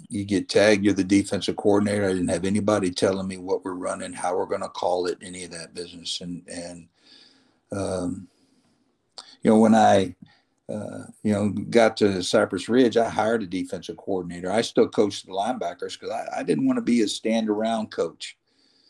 you 0.10 0.26
get 0.26 0.50
tagged, 0.50 0.84
you're 0.84 0.94
the 0.94 1.04
defensive 1.04 1.56
coordinator. 1.56 2.06
I 2.06 2.14
didn't 2.14 2.30
have 2.30 2.46
anybody 2.46 2.92
telling 2.92 3.28
me 3.28 3.38
what 3.38 3.64
we're 3.64 3.74
running, 3.74 4.14
how 4.14 4.36
we're 4.36 4.46
going 4.46 4.62
to 4.62 4.70
call 4.70 5.06
it, 5.08 5.18
any 5.22 5.44
of 5.44 5.52
that 5.52 5.74
business. 5.74 6.22
And, 6.22 6.44
and, 6.50 6.88
um, 7.72 8.28
you 9.42 9.52
know, 9.52 9.60
when 9.60 9.76
I, 9.76 10.16
uh, 10.70 11.04
you 11.24 11.34
know, 11.34 11.50
got 11.50 11.98
to 11.98 12.22
Cypress 12.24 12.70
Ridge, 12.70 12.98
I 12.98 13.10
hired 13.10 13.44
a 13.44 13.48
defensive 13.48 13.98
coordinator. 13.98 14.52
I 14.52 14.62
still 14.62 14.88
coached 14.88 15.26
the 15.26 15.32
linebackers 15.32 16.00
because 16.00 16.12
I, 16.12 16.40
I, 16.40 16.44
didn't 16.44 16.68
want 16.68 16.78
to 16.78 16.82
be 16.82 17.02
a 17.02 17.08
stand 17.08 17.50
around 17.50 17.92
coach, 17.92 18.38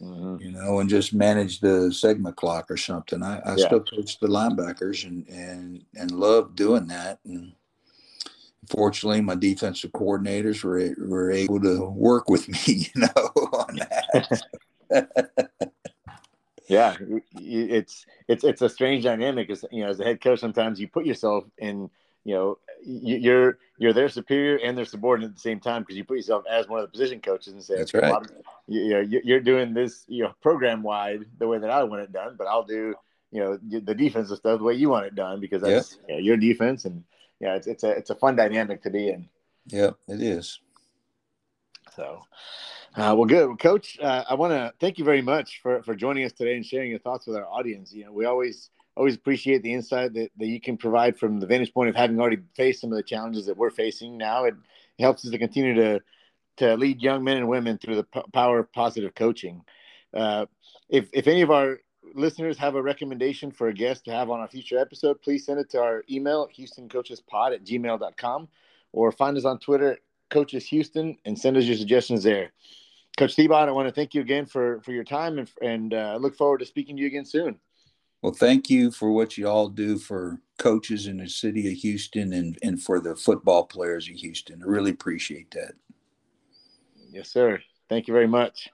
mm-hmm. 0.02 0.44
you 0.44 0.52
know, 0.52 0.80
and 0.80 0.90
just 0.90 1.14
manage 1.14 1.60
the 1.60 1.92
segment 1.92 2.36
clock 2.36 2.70
or 2.70 2.78
something. 2.78 3.24
I, 3.24 3.40
I 3.40 3.56
yeah. 3.56 3.66
still 3.66 3.84
coached 3.84 4.20
the 4.20 4.28
linebackers 4.28 5.06
and, 5.06 5.28
and, 5.28 5.84
and 5.96 6.12
loved 6.12 6.56
doing 6.56 6.88
that. 6.88 7.20
And, 7.26 7.54
fortunately, 8.70 9.22
my 9.22 9.36
defensive 9.36 9.92
coordinators 9.92 10.64
were 10.64 10.94
were 11.08 11.32
able 11.32 11.60
to 11.62 11.86
work 11.90 12.30
with 12.30 12.48
me, 12.48 12.58
you 12.96 13.02
know, 13.02 13.32
on 13.54 13.76
that. 13.76 14.42
yeah, 16.68 16.96
it's 17.34 18.06
it's 18.28 18.44
it's 18.44 18.62
a 18.62 18.70
strange 18.70 19.04
dynamic. 19.04 19.50
As 19.50 19.66
you 19.72 19.84
know, 19.84 19.90
as 19.90 20.00
a 20.00 20.04
head 20.04 20.22
coach, 20.22 20.40
sometimes 20.40 20.80
you 20.80 20.88
put 20.88 21.06
yourself 21.06 21.46
in. 21.58 21.90
You 22.24 22.36
know, 22.36 22.58
you're 22.84 23.58
you're 23.80 23.94
their 23.94 24.08
superior 24.08 24.58
and 24.58 24.78
their 24.78 24.86
subordinate 24.86 25.32
at 25.32 25.36
the 25.36 25.42
same 25.42 25.60
time 25.60 25.82
because 25.82 25.98
you 25.98 26.04
put 26.04 26.18
yourself 26.18 26.44
as 26.48 26.68
one 26.68 26.80
of 26.80 26.86
the 26.86 26.92
position 26.92 27.20
coaches 27.20 27.54
and 27.54 27.64
say, 27.64 27.78
"That's 27.78 27.96
right." 27.96 28.12
Well, 28.12 28.24
you 28.68 28.90
know, 28.90 29.00
you're 29.00 29.40
doing 29.40 29.74
this, 29.74 30.06
you 30.08 30.24
know, 30.24 30.34
program 30.40 30.84
wide 30.84 31.26
the 31.40 31.48
way 31.48 31.58
that 31.58 31.72
I 31.72 31.84
want 31.84 32.04
it 32.04 32.14
done, 32.14 32.36
but 32.38 32.46
I'll 32.46 32.64
do, 32.64 32.94
you 33.32 33.40
know, 33.40 33.58
the 33.58 33.96
defensive 33.96 34.38
stuff 34.38 34.60
the 34.60 34.64
way 34.64 34.76
you 34.76 34.90
want 34.90 35.08
it 35.08 35.16
done 35.16 35.40
because 35.40 35.64
that's 35.64 35.98
yeah. 36.08 36.16
you 36.16 36.22
know, 36.22 36.26
your 36.26 36.38
defense 36.38 36.86
and 36.86 37.04
yeah, 37.42 37.56
it's 37.56 37.68
it's 37.68 37.84
a 37.84 37.90
it's 37.90 38.10
a 38.12 38.16
fun 38.16 38.36
dynamic 38.36 38.84
to 38.84 38.90
be 38.92 39.10
in. 39.10 39.28
Yeah, 39.68 39.92
it 40.08 40.22
is. 40.22 40.60
So, 41.96 42.22
uh, 42.96 43.16
well, 43.18 43.26
good, 43.26 43.48
well, 43.48 43.58
Coach. 43.58 44.00
Uh, 44.00 44.24
I 44.30 44.36
want 44.36 44.52
to 44.52 44.72
thank 44.80 45.00
you 45.00 45.04
very 45.04 45.24
much 45.24 45.60
for 45.62 45.82
for 45.82 45.96
joining 45.96 46.24
us 46.24 46.32
today 46.32 46.56
and 46.56 46.66
sharing 46.66 46.92
your 46.92 47.00
thoughts 47.00 47.26
with 47.26 47.36
our 47.36 47.48
audience. 47.48 47.92
You 47.92 48.06
know, 48.06 48.12
we 48.12 48.26
always 48.26 48.70
always 48.96 49.16
appreciate 49.16 49.64
the 49.64 49.74
insight 49.74 50.14
that, 50.14 50.30
that 50.38 50.46
you 50.46 50.62
can 50.62 50.78
provide 50.78 51.18
from 51.18 51.40
the 51.40 51.48
vantage 51.48 51.74
point 51.74 51.90
of 51.90 51.96
having 51.96 52.20
already 52.20 52.38
faced 52.56 52.82
some 52.82 52.92
of 52.92 52.98
the 52.98 53.04
challenges 53.04 53.48
that 53.48 53.58
we're 53.58 53.72
facing 53.72 54.18
now. 54.18 54.44
It, 54.44 54.54
it 55.00 55.04
helps 55.04 55.26
us 55.26 55.32
to 55.32 55.38
continue 55.40 55.74
to 55.74 56.00
to 56.58 56.78
lead 56.78 57.02
young 57.02 57.24
men 57.24 57.38
and 57.38 57.48
women 57.48 57.80
through 57.80 57.96
the 57.96 58.04
p- 58.04 58.22
power 58.34 58.60
of 58.60 58.72
positive 58.72 59.16
coaching. 59.16 59.64
Uh, 60.14 60.46
if 60.90 61.10
if 61.12 61.28
any 61.28 61.42
of 61.42 61.50
our 61.50 61.80
listeners 62.14 62.58
have 62.58 62.76
a 62.76 62.82
recommendation 62.82 63.52
for 63.52 63.68
a 63.68 63.74
guest 63.74 64.06
to 64.06 64.12
have 64.12 64.30
on 64.30 64.42
a 64.42 64.48
future 64.48 64.78
episode, 64.78 65.22
please 65.22 65.46
send 65.46 65.60
it 65.60 65.70
to 65.72 65.82
our 65.82 66.04
email, 66.10 66.48
houstoncoachespod 66.58 67.54
at 67.54 67.64
gmail.com, 67.64 68.48
or 68.92 69.12
find 69.12 69.38
us 69.38 69.46
on 69.46 69.60
Twitter, 69.60 69.98
Coaches 70.30 70.66
Houston, 70.68 71.18
and 71.26 71.38
send 71.38 71.58
us 71.58 71.66
your 71.66 71.78
suggestions 71.78 72.24
there. 72.24 72.52
Coach 73.18 73.36
Thiebaud, 73.36 73.68
I 73.68 73.72
want 73.72 73.88
to 73.88 73.94
thank 73.94 74.14
you 74.14 74.22
again 74.22 74.46
for, 74.46 74.82
for 74.82 74.92
your 74.94 75.04
time 75.04 75.38
and, 75.38 75.52
and 75.62 75.94
uh, 75.94 76.18
look 76.20 76.36
forward 76.36 76.60
to 76.60 76.66
speaking 76.66 76.96
to 76.96 77.02
you 77.02 77.08
again 77.08 77.26
soon. 77.26 77.60
Well, 78.22 78.34
thank 78.34 78.70
you 78.70 78.92
for 78.92 79.12
what 79.12 79.38
you 79.38 79.48
all 79.48 79.68
do 79.68 79.98
for 79.98 80.40
coaches 80.60 81.08
in 81.08 81.18
the 81.18 81.28
city 81.28 81.72
of 81.72 81.78
Houston 81.80 82.34
and, 82.34 82.58
and 82.62 82.82
for 82.82 83.00
the 83.00 83.16
football 83.16 83.66
players 83.66 84.08
in 84.08 84.16
Houston. 84.16 84.62
I 84.62 84.68
really 84.68 84.92
appreciate 84.92 85.52
that. 85.52 85.74
Yes, 87.10 87.30
sir. 87.30 87.60
Thank 87.90 88.08
you 88.08 88.14
very 88.14 88.28
much. 88.28 88.70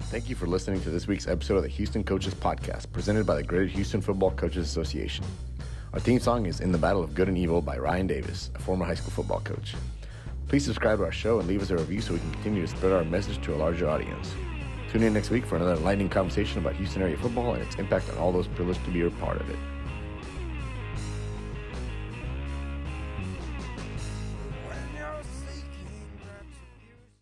Thank 0.00 0.28
you 0.28 0.34
for 0.34 0.46
listening 0.46 0.80
to 0.82 0.90
this 0.90 1.06
week's 1.06 1.28
episode 1.28 1.56
of 1.56 1.62
the 1.62 1.68
Houston 1.68 2.04
Coaches 2.04 2.34
Podcast, 2.34 2.90
presented 2.92 3.26
by 3.26 3.36
the 3.36 3.42
Greater 3.42 3.66
Houston 3.66 4.00
Football 4.00 4.32
Coaches 4.32 4.68
Association. 4.68 5.24
Our 5.92 6.00
theme 6.00 6.20
song 6.20 6.46
is 6.46 6.60
In 6.60 6.72
the 6.72 6.78
Battle 6.78 7.02
of 7.02 7.14
Good 7.14 7.28
and 7.28 7.38
Evil 7.38 7.60
by 7.60 7.78
Ryan 7.78 8.06
Davis, 8.06 8.50
a 8.54 8.58
former 8.58 8.84
high 8.84 8.94
school 8.94 9.10
football 9.10 9.40
coach. 9.40 9.74
Please 10.48 10.64
subscribe 10.64 10.98
to 10.98 11.04
our 11.04 11.12
show 11.12 11.38
and 11.38 11.48
leave 11.48 11.62
us 11.62 11.70
a 11.70 11.76
review 11.76 12.00
so 12.00 12.12
we 12.12 12.20
can 12.20 12.32
continue 12.32 12.62
to 12.62 12.68
spread 12.68 12.92
our 12.92 13.04
message 13.04 13.40
to 13.44 13.54
a 13.54 13.56
larger 13.56 13.88
audience. 13.88 14.34
Tune 14.90 15.04
in 15.04 15.14
next 15.14 15.30
week 15.30 15.46
for 15.46 15.56
another 15.56 15.74
enlightening 15.74 16.08
conversation 16.08 16.58
about 16.58 16.74
Houston 16.74 17.02
area 17.02 17.16
football 17.16 17.54
and 17.54 17.62
its 17.62 17.76
impact 17.76 18.10
on 18.10 18.18
all 18.18 18.32
those 18.32 18.48
privileged 18.48 18.84
to 18.84 18.90
be 18.90 19.02
a 19.02 19.10
part 19.10 19.40
of 19.40 19.48
it. 19.48 19.58